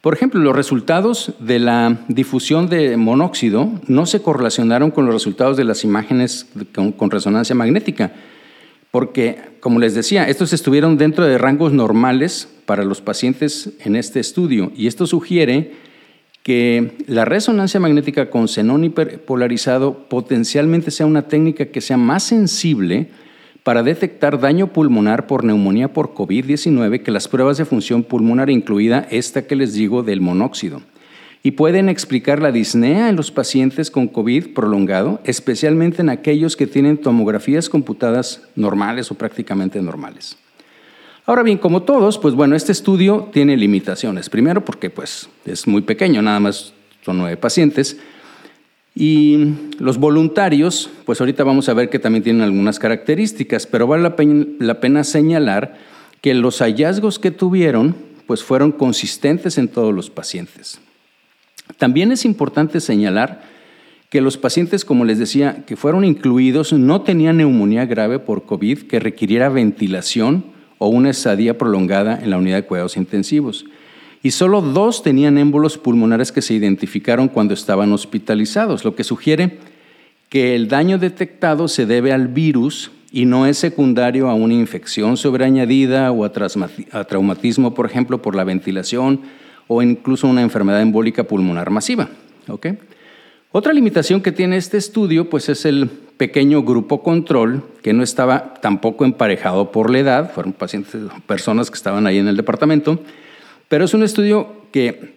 Por 0.02 0.14
ejemplo, 0.14 0.40
los 0.40 0.56
resultados 0.56 1.34
de 1.40 1.58
la 1.58 1.98
difusión 2.10 2.70
de 2.70 2.96
monóxido 2.96 3.72
no 3.88 4.06
se 4.06 4.22
correlacionaron 4.22 4.92
con 4.92 5.06
los 5.06 5.16
resultados 5.16 5.58
de 5.58 5.64
las 5.64 5.84
imágenes 5.84 6.48
con, 6.76 7.10
resonancia 7.10 7.56
magnética, 7.56 8.14
porque, 8.92 9.40
como 9.62 9.80
les 9.80 9.96
decía, 9.96 10.30
estos 10.30 10.54
estuvieron 10.54 10.98
dentro 10.98 11.26
de 11.26 11.40
rangos 11.40 11.74
normales 11.74 12.48
para 12.68 12.84
los 12.84 13.02
pacientes 13.02 13.72
en 13.80 13.96
este 13.96 14.20
estudio, 14.20 14.72
y 14.76 14.86
esto 14.86 15.08
sugiere 15.08 15.74
que 16.46 16.92
la 17.08 17.26
resonancia 17.26 17.80
magnética 17.80 18.30
con 18.30 18.48
xenón 18.48 18.84
hiperpolarizado 18.84 20.08
potencialmente 20.08 20.92
sea 20.92 21.08
una 21.08 21.28
técnica 21.28 21.66
que 21.66 21.82
sea 21.82 21.98
más 21.98 22.22
sensible 22.22 23.10
para 23.64 23.82
detectar 23.82 24.40
daño 24.40 24.72
pulmonar 24.72 25.26
por 25.26 25.44
neumonía 25.44 25.92
por 25.92 26.14
COVID-19 26.14 27.02
que 27.02 27.10
las 27.10 27.28
pruebas 27.28 27.58
de 27.58 27.66
función 27.66 28.04
pulmonar, 28.04 28.52
incluida 28.52 29.08
esta 29.10 29.48
que 29.48 29.56
les 29.56 29.74
digo 29.74 30.04
del 30.04 30.22
monóxido. 30.22 30.84
Y 31.42 31.52
pueden 31.52 31.90
explicar 31.90 32.40
la 32.40 32.52
disnea 32.52 33.10
en 33.10 33.16
los 33.16 33.32
pacientes 33.32 33.90
con 33.90 34.08
COVID 34.08 34.54
prolongado, 34.54 35.22
especialmente 35.24 36.04
en 36.04 36.10
aquellos 36.10 36.56
que 36.56 36.68
tienen 36.68 37.00
tomografías 37.00 37.70
computadas 37.70 38.44
normales 38.56 39.10
o 39.10 39.16
prácticamente 39.16 39.82
normales. 39.82 40.38
Ahora 41.28 41.42
bien, 41.42 41.58
como 41.58 41.82
todos, 41.82 42.20
pues 42.20 42.36
bueno, 42.36 42.56
este 42.56 42.72
estudio 42.72 43.30
tiene 43.34 43.58
limitaciones. 43.58 44.30
Primero 44.30 44.64
porque 44.64 44.92
pues 44.92 45.28
es 45.46 45.66
muy 45.66 45.82
pequeño, 45.82 46.22
nada 46.22 46.40
más 46.40 46.74
son 47.04 47.18
nueve 47.18 47.36
pacientes. 47.36 47.98
Y 48.94 49.54
los 49.80 49.98
voluntarios, 49.98 50.90
pues 51.04 51.20
ahorita 51.20 51.44
vamos 51.44 51.68
a 51.68 51.74
ver 51.74 51.90
que 51.90 51.98
también 51.98 52.24
tienen 52.24 52.44
algunas 52.44 52.78
características, 52.78 53.66
pero 53.66 53.88
vale 53.88 54.04
la 54.60 54.80
pena, 54.80 55.04
señalar 55.04 55.78
que 56.22 56.36
los 56.36 56.60
hallazgos 56.60 57.18
que 57.18 57.32
tuvieron, 57.32 57.96
pues 58.28 58.44
fueron 58.44 58.72
consistentes 58.72 59.58
en 59.58 59.68
todos 59.68 59.94
los 59.94 60.12
pacientes. 60.12 60.80
También 61.78 62.12
es 62.12 62.24
importante 62.24 62.80
señalar 62.80 63.44
que 64.12 64.22
los 64.22 64.38
pacientes, 64.38 64.86
como 64.86 65.06
les 65.06 65.18
decía, 65.18 65.66
que 65.66 65.76
fueron 65.76 66.06
incluidos 66.06 66.72
no 66.72 67.02
tenían 67.02 67.38
neumonía 67.38 67.88
grave 67.88 68.20
por 68.20 68.46
COVID 68.46 68.84
que 68.84 69.00
requiriera 69.00 69.50
ventilación 69.50 70.55
o 70.78 70.88
una 70.88 71.10
estadía 71.10 71.58
prolongada 71.58 72.20
en 72.22 72.30
la 72.30 72.38
unidad 72.38 72.58
de 72.58 72.66
cuidados 72.66 72.98
intensivos 72.98 73.66
y 74.26 74.32
solo 74.32 74.60
dos 74.62 75.04
tenían 75.04 75.38
émbolos 75.38 75.78
pulmonares 75.78 76.32
que 76.32 76.42
se 76.42 76.56
identificaron 76.56 77.28
cuando 77.28 77.54
estaban 77.54 77.94
hospitalizados, 77.94 78.84
lo 78.84 78.96
que 78.96 79.04
sugiere 79.04 79.60
que 80.30 80.56
el 80.56 80.68
daño 80.68 80.98
detectado 80.98 81.68
se 81.68 81.86
debe 81.86 82.12
al 82.12 82.28
virus 82.28 82.90
y 83.12 83.26
no 83.26 83.46
es 83.46 83.60
secundario 83.60 84.28
a 84.28 84.34
una 84.34 84.56
infección 84.56 85.16
sobreañadida 85.16 86.12
o 86.12 86.26
a, 86.26 87.04
traumatismo, 87.04 87.76
por 87.76 87.86
ejemplo, 87.86 88.24
por 88.24 88.36
la 88.36 88.44
ventilación 88.44 89.22
o 89.68 89.84
incluso 89.84 90.28
una 90.28 90.42
enfermedad 90.42 90.82
embólica 90.82 91.24
pulmonar 91.26 91.70
masiva. 91.70 92.10
Otra 93.52 93.74
limitación 93.74 94.22
que 94.22 94.32
tiene 94.32 94.58
este 94.58 94.78
estudio 94.78 95.30
pues 95.30 95.50
es 95.50 95.66
el 95.66 95.90
pequeño 96.18 96.64
grupo 96.64 97.04
control 97.04 97.64
que 97.82 97.94
no 97.94 98.04
estaba 98.04 98.56
tampoco 98.56 99.06
emparejado 99.06 99.72
por 99.72 99.90
la 99.90 100.00
edad, 100.00 100.34
fueron 100.34 100.54
pacientes, 100.54 101.02
personas 101.26 101.70
que 101.70 101.76
estaban 101.76 102.08
ahí 102.08 102.18
en 102.18 102.28
el 102.28 102.38
departamento, 102.38 103.00
pero 103.68 103.86
es 103.86 103.94
un 103.94 104.04
estudio 104.04 104.66
que 104.72 105.16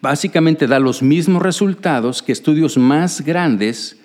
básicamente 0.00 0.66
da 0.66 0.78
los 0.78 1.02
mismos 1.02 1.42
resultados 1.42 2.22
que 2.22 2.32
estudios 2.32 2.76
más 2.76 3.22
grandes, 3.22 3.96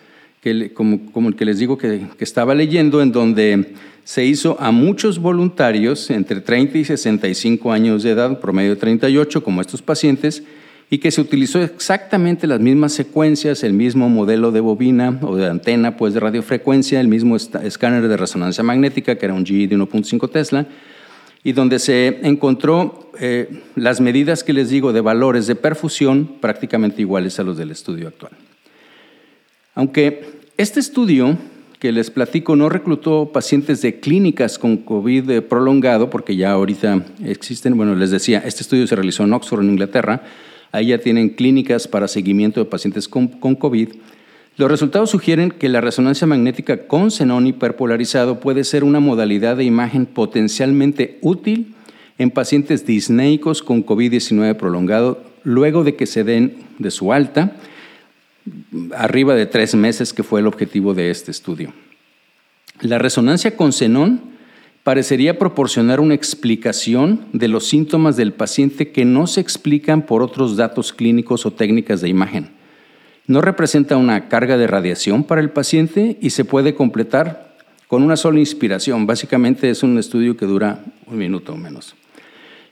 que, 0.42 0.74
como, 0.74 1.30
el 1.30 1.36
que 1.36 1.46
les 1.46 1.60
digo 1.60 1.78
que, 1.78 2.08
que 2.18 2.24
estaba 2.24 2.56
leyendo, 2.56 3.02
en 3.02 3.12
donde 3.12 3.74
se 4.04 4.24
hizo 4.24 4.56
a 4.60 4.72
muchos 4.72 5.20
voluntarios 5.20 6.10
entre 6.12 6.40
30 6.40 6.78
y 6.78 6.86
65 6.86 7.72
años 7.72 8.04
de 8.04 8.12
edad, 8.12 8.40
promedio 8.40 8.72
de 8.72 8.76
38, 8.76 9.44
como 9.44 9.62
estos 9.62 9.82
pacientes, 9.82 10.44
y 10.90 11.00
que 11.00 11.12
se 11.12 11.22
utilizó 11.22 11.62
exactamente 11.62 12.46
las 12.46 12.60
mismas 12.60 12.94
secuencias, 12.94 13.64
el 13.64 13.74
mismo 13.74 14.08
modelo 14.08 14.52
de 14.52 14.60
bobina 14.60 15.20
o 15.24 15.36
de 15.36 15.48
antena 15.48 15.98
pues 15.98 16.14
de 16.14 16.20
radiofrecuencia, 16.20 17.00
el 17.00 17.08
mismo 17.08 17.36
escáner 17.36 18.08
de 18.08 18.18
resonancia 18.18 18.64
magnética, 18.64 19.16
que 19.18 19.26
era 19.26 19.34
un 19.34 19.46
GE 19.46 19.68
de 19.68 19.78
1.5 19.78 20.30
Tesla, 20.30 20.68
y 21.44 21.54
donde 21.54 21.80
se 21.80 22.20
encontró 22.24 23.12
eh, 23.20 23.62
las 23.76 24.00
medidas 24.00 24.44
que 24.44 24.54
les 24.54 24.70
digo 24.70 24.94
de 24.94 25.02
valores 25.02 25.48
de 25.48 25.56
perfusión 25.56 26.38
prácticamente 26.40 27.02
iguales 27.02 27.40
a 27.40 27.44
los 27.44 27.58
del 27.58 27.72
estudio 27.72 28.08
actual. 28.08 28.34
Aunque 29.74 30.24
este 30.58 30.80
estudio 30.80 31.38
que 31.80 31.92
les 31.92 32.10
platico 32.10 32.56
no 32.56 32.70
reclutó 32.70 33.32
pacientes 33.32 33.82
de 33.82 34.00
clínicas 34.00 34.58
con 34.58 34.78
COVID 34.78 35.42
prolongado, 35.42 36.10
porque 36.10 36.36
ya 36.36 36.52
ahorita 36.52 37.06
existen, 37.26 37.76
bueno, 37.76 37.96
les 37.96 38.12
decía, 38.12 38.42
este 38.46 38.64
estudio 38.64 38.88
se 38.88 38.96
realizó 38.96 39.24
en 39.24 39.34
Oxford, 39.34 39.62
en 39.62 39.72
Inglaterra, 39.72 40.24
ahí 40.72 40.88
ya 40.88 40.98
tienen 40.98 41.30
clínicas 41.30 41.88
para 41.88 42.08
seguimiento 42.08 42.60
de 42.60 42.70
pacientes 42.70 43.08
con, 43.08 43.28
con 43.28 43.56
COVID, 43.56 43.90
los 44.58 44.72
resultados 44.72 45.10
sugieren 45.10 45.52
que 45.52 45.68
la 45.68 45.82
resonancia 45.82 46.28
magnética 46.28 46.88
con 46.88 47.12
xenón 47.12 47.46
hiperpolarizado 47.46 48.40
puede 48.40 48.64
ser 48.64 48.86
una 48.86 49.02
modalidad 49.02 49.58
de 49.58 49.66
imagen 49.66 50.06
potencialmente 50.06 51.18
útil 51.22 51.76
en 52.18 52.32
pacientes 52.32 52.86
disneicos 52.86 53.62
con 53.62 53.86
COVID-19 53.86 54.56
prolongado 54.56 55.22
luego 55.44 55.84
de 55.84 55.96
que 55.96 56.06
se 56.06 56.24
den 56.24 56.56
de 56.80 56.90
su 56.90 57.12
alta, 57.12 57.58
arriba 58.96 59.36
de 59.36 59.46
tres 59.46 59.76
meses, 59.76 60.14
que 60.14 60.24
fue 60.24 60.40
el 60.40 60.48
objetivo 60.48 60.94
de 60.94 61.12
este 61.12 61.32
estudio. 61.32 61.74
La 62.80 62.98
resonancia 62.98 63.58
con 63.58 63.74
xenón 63.74 64.35
parecería 64.86 65.40
proporcionar 65.40 66.00
una 66.00 66.14
explicación 66.14 67.26
de 67.34 67.48
los 67.48 67.68
síntomas 67.68 68.18
del 68.18 68.34
paciente 68.34 68.92
que 68.92 69.04
no 69.04 69.26
se 69.26 69.42
explican 69.42 70.04
por 70.04 70.22
otros 70.22 70.58
datos 70.58 70.94
clínicos 70.94 71.48
o 71.48 71.52
técnicas 71.52 72.02
de 72.02 72.10
imagen. 72.10 72.50
No 73.26 73.42
representa 73.42 73.98
una 73.98 74.30
carga 74.30 74.58
de 74.58 74.68
radiación 74.68 75.24
para 75.24 75.42
el 75.42 75.50
paciente 75.50 76.20
y 76.22 76.30
se 76.30 76.46
puede 76.46 76.76
completar 76.76 77.56
con 77.88 78.04
una 78.04 78.16
sola 78.16 78.38
inspiración. 78.38 79.08
Básicamente 79.08 79.72
es 79.72 79.82
un 79.82 79.98
estudio 79.98 80.38
que 80.38 80.46
dura 80.46 80.84
un 81.08 81.18
minuto 81.18 81.54
o 81.54 81.58
menos. 81.58 81.96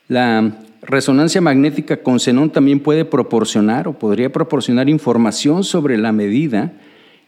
La 0.08 0.54
resonancia 0.84 1.42
magnética 1.42 2.04
con 2.04 2.20
xenón 2.20 2.52
también 2.52 2.80
puede 2.80 3.06
proporcionar 3.06 3.88
o 3.88 3.98
podría 3.98 4.32
proporcionar 4.32 4.88
información 4.88 5.64
sobre 5.64 5.98
la 5.98 6.12
medida 6.12 6.74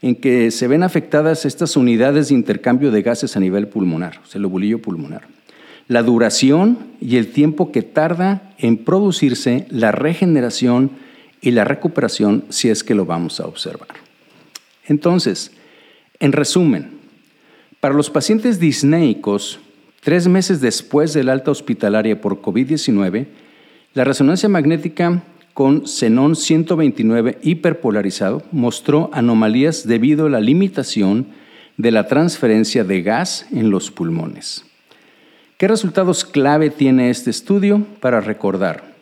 en 0.05 0.15
que 0.15 0.51
se 0.51 0.67
ven 0.67 0.83
afectadas 0.83 1.47
estas 1.47 1.75
unidades 1.75 2.29
de 2.29 2.35
intercambio 2.35 2.91
de 2.91 3.01
gases 3.01 3.35
a 3.35 3.39
nivel 3.39 3.67
pulmonar, 3.67 4.19
o 4.23 4.27
sea, 4.27 4.37
el 4.37 4.43
lobulillo 4.43 4.79
pulmonar. 4.79 5.23
La 5.87 6.03
duración 6.03 6.77
y 7.01 7.17
el 7.17 7.31
tiempo 7.31 7.71
que 7.71 7.81
tarda 7.81 8.53
en 8.59 8.77
producirse 8.77 9.65
la 9.71 9.91
regeneración 9.91 10.91
y 11.41 11.49
la 11.49 11.63
recuperación 11.63 12.45
si 12.49 12.69
es 12.69 12.83
que 12.83 12.93
lo 12.93 13.07
vamos 13.07 13.39
a 13.39 13.47
observar. 13.47 13.87
Entonces, 14.85 15.51
en 16.19 16.33
resumen, 16.33 16.99
para 17.79 17.95
los 17.95 18.11
pacientes 18.11 18.59
disnéicos, 18.59 19.59
tres 20.01 20.27
meses 20.27 20.61
después 20.61 21.13
del 21.13 21.29
alta 21.29 21.49
hospitalaria 21.49 22.21
por 22.21 22.43
COVID-19, 22.43 23.25
la 23.95 24.03
resonancia 24.03 24.49
magnética 24.49 25.23
con 25.55 25.87
xenón 25.87 26.35
129 26.35 27.39
hiperpolarizado 27.41 28.43
mostró 28.51 29.09
anomalías 29.13 29.87
debido 29.87 30.25
a 30.25 30.29
la 30.29 30.41
limitación 30.41 31.27
de 31.77 31.91
la 31.91 32.07
transferencia 32.07 32.83
de 32.83 33.01
gas 33.01 33.47
en 33.53 33.71
los 33.71 33.89
pulmones. 33.89 34.65
¿Qué 35.57 35.69
resultados 35.69 36.25
clave 36.25 36.71
tiene 36.71 37.09
este 37.09 37.29
estudio 37.29 37.85
para 38.01 38.19
recordar? 38.19 38.93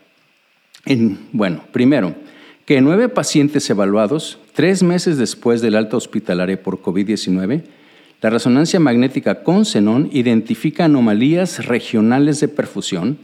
bueno, 1.31 1.63
primero, 1.71 2.13
que 2.67 2.81
nueve 2.81 3.09
pacientes 3.09 3.67
evaluados, 3.71 4.37
tres 4.53 4.83
meses 4.83 5.17
después 5.17 5.59
del 5.59 5.75
alta 5.75 5.97
hospitalaria 5.97 6.61
por 6.61 6.83
COVID-19, 6.83 7.63
la 8.21 8.29
resonancia 8.29 8.79
magnética 8.79 9.43
con 9.43 9.65
xenón 9.65 10.07
identifica 10.13 10.85
anomalías 10.85 11.65
regionales 11.65 12.41
de 12.41 12.47
perfusión 12.47 13.17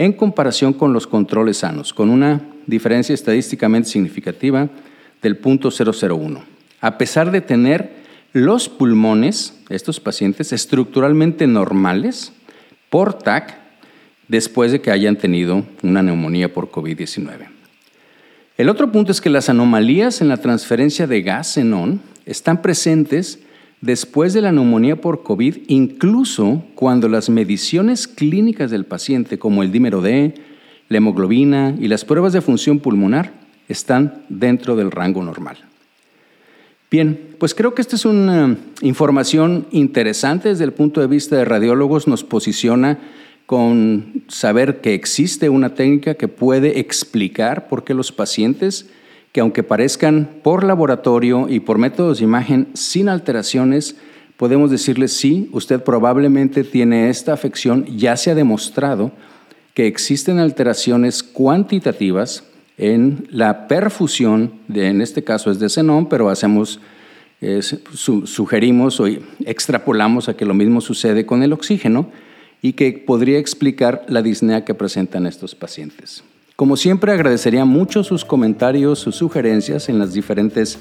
en 0.00 0.14
comparación 0.14 0.72
con 0.72 0.94
los 0.94 1.06
controles 1.06 1.58
sanos, 1.58 1.92
con 1.92 2.08
una 2.08 2.40
diferencia 2.70 3.14
estadísticamente 3.14 3.88
significativa 3.88 4.68
del 5.20 5.36
punto 5.36 5.70
001. 5.70 6.42
A 6.80 6.96
pesar 6.96 7.30
de 7.30 7.40
tener 7.40 8.00
los 8.32 8.68
pulmones, 8.68 9.60
estos 9.68 10.00
pacientes, 10.00 10.52
estructuralmente 10.52 11.46
normales 11.46 12.32
por 12.88 13.14
TAC 13.14 13.58
después 14.28 14.72
de 14.72 14.80
que 14.80 14.90
hayan 14.90 15.16
tenido 15.16 15.64
una 15.82 16.02
neumonía 16.02 16.52
por 16.52 16.70
COVID-19. 16.70 17.48
El 18.56 18.68
otro 18.68 18.92
punto 18.92 19.10
es 19.10 19.20
que 19.20 19.30
las 19.30 19.48
anomalías 19.48 20.20
en 20.20 20.28
la 20.28 20.36
transferencia 20.36 21.06
de 21.06 21.22
gas 21.22 21.54
xenón 21.54 22.00
están 22.26 22.62
presentes 22.62 23.40
después 23.80 24.32
de 24.32 24.42
la 24.42 24.52
neumonía 24.52 25.00
por 25.00 25.22
COVID, 25.22 25.56
incluso 25.68 26.62
cuando 26.74 27.08
las 27.08 27.30
mediciones 27.30 28.06
clínicas 28.06 28.70
del 28.70 28.84
paciente, 28.84 29.38
como 29.38 29.62
el 29.62 29.72
dímero 29.72 30.02
D, 30.02 30.34
la 30.90 30.98
hemoglobina 30.98 31.74
y 31.78 31.88
las 31.88 32.04
pruebas 32.04 32.34
de 32.34 32.40
función 32.40 32.80
pulmonar, 32.80 33.32
están 33.68 34.24
dentro 34.28 34.74
del 34.74 34.90
rango 34.90 35.22
normal. 35.22 35.56
Bien, 36.90 37.36
pues 37.38 37.54
creo 37.54 37.74
que 37.74 37.80
esta 37.80 37.94
es 37.94 38.04
una 38.04 38.56
información 38.82 39.66
interesante 39.70 40.48
desde 40.48 40.64
el 40.64 40.72
punto 40.72 41.00
de 41.00 41.06
vista 41.06 41.36
de 41.36 41.44
radiólogos, 41.44 42.08
nos 42.08 42.24
posiciona 42.24 42.98
con 43.46 44.24
saber 44.26 44.80
que 44.80 44.94
existe 44.94 45.48
una 45.48 45.74
técnica 45.74 46.14
que 46.14 46.26
puede 46.26 46.80
explicar 46.80 47.68
por 47.68 47.84
qué 47.84 47.94
los 47.94 48.10
pacientes, 48.10 48.90
que 49.30 49.40
aunque 49.40 49.62
parezcan 49.62 50.28
por 50.42 50.64
laboratorio 50.64 51.48
y 51.48 51.60
por 51.60 51.78
métodos 51.78 52.18
de 52.18 52.24
imagen 52.24 52.66
sin 52.74 53.08
alteraciones, 53.08 53.96
podemos 54.36 54.72
decirles 54.72 55.12
sí, 55.12 55.48
usted 55.52 55.84
probablemente 55.84 56.64
tiene 56.64 57.10
esta 57.10 57.32
afección, 57.32 57.86
ya 57.96 58.16
se 58.16 58.32
ha 58.32 58.34
demostrado 58.34 59.12
que 59.74 59.86
existen 59.86 60.38
alteraciones 60.38 61.22
cuantitativas 61.22 62.44
en 62.76 63.28
la 63.30 63.68
perfusión, 63.68 64.54
de, 64.68 64.88
en 64.88 65.02
este 65.02 65.22
caso 65.22 65.50
es 65.50 65.58
de 65.58 65.68
xenón, 65.68 66.08
pero 66.08 66.30
hacemos, 66.30 66.80
sugerimos 68.24 69.00
o 69.00 69.06
extrapolamos 69.44 70.28
a 70.28 70.34
que 70.34 70.46
lo 70.46 70.54
mismo 70.54 70.80
sucede 70.80 71.26
con 71.26 71.42
el 71.42 71.52
oxígeno 71.52 72.10
y 72.62 72.72
que 72.72 72.92
podría 72.92 73.38
explicar 73.38 74.04
la 74.08 74.22
disnea 74.22 74.64
que 74.64 74.74
presentan 74.74 75.26
estos 75.26 75.54
pacientes. 75.54 76.24
Como 76.56 76.76
siempre, 76.76 77.12
agradecería 77.12 77.64
mucho 77.64 78.04
sus 78.04 78.24
comentarios, 78.24 78.98
sus 78.98 79.16
sugerencias 79.16 79.88
en 79.88 79.98
las 79.98 80.12
diferentes 80.12 80.78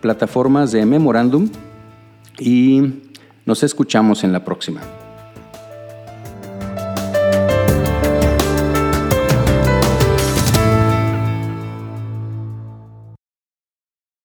plataformas 0.00 0.72
de 0.72 0.84
Memorándum 0.84 1.48
y 2.38 2.82
nos 3.46 3.62
escuchamos 3.62 4.24
en 4.24 4.32
la 4.32 4.44
próxima. 4.44 4.82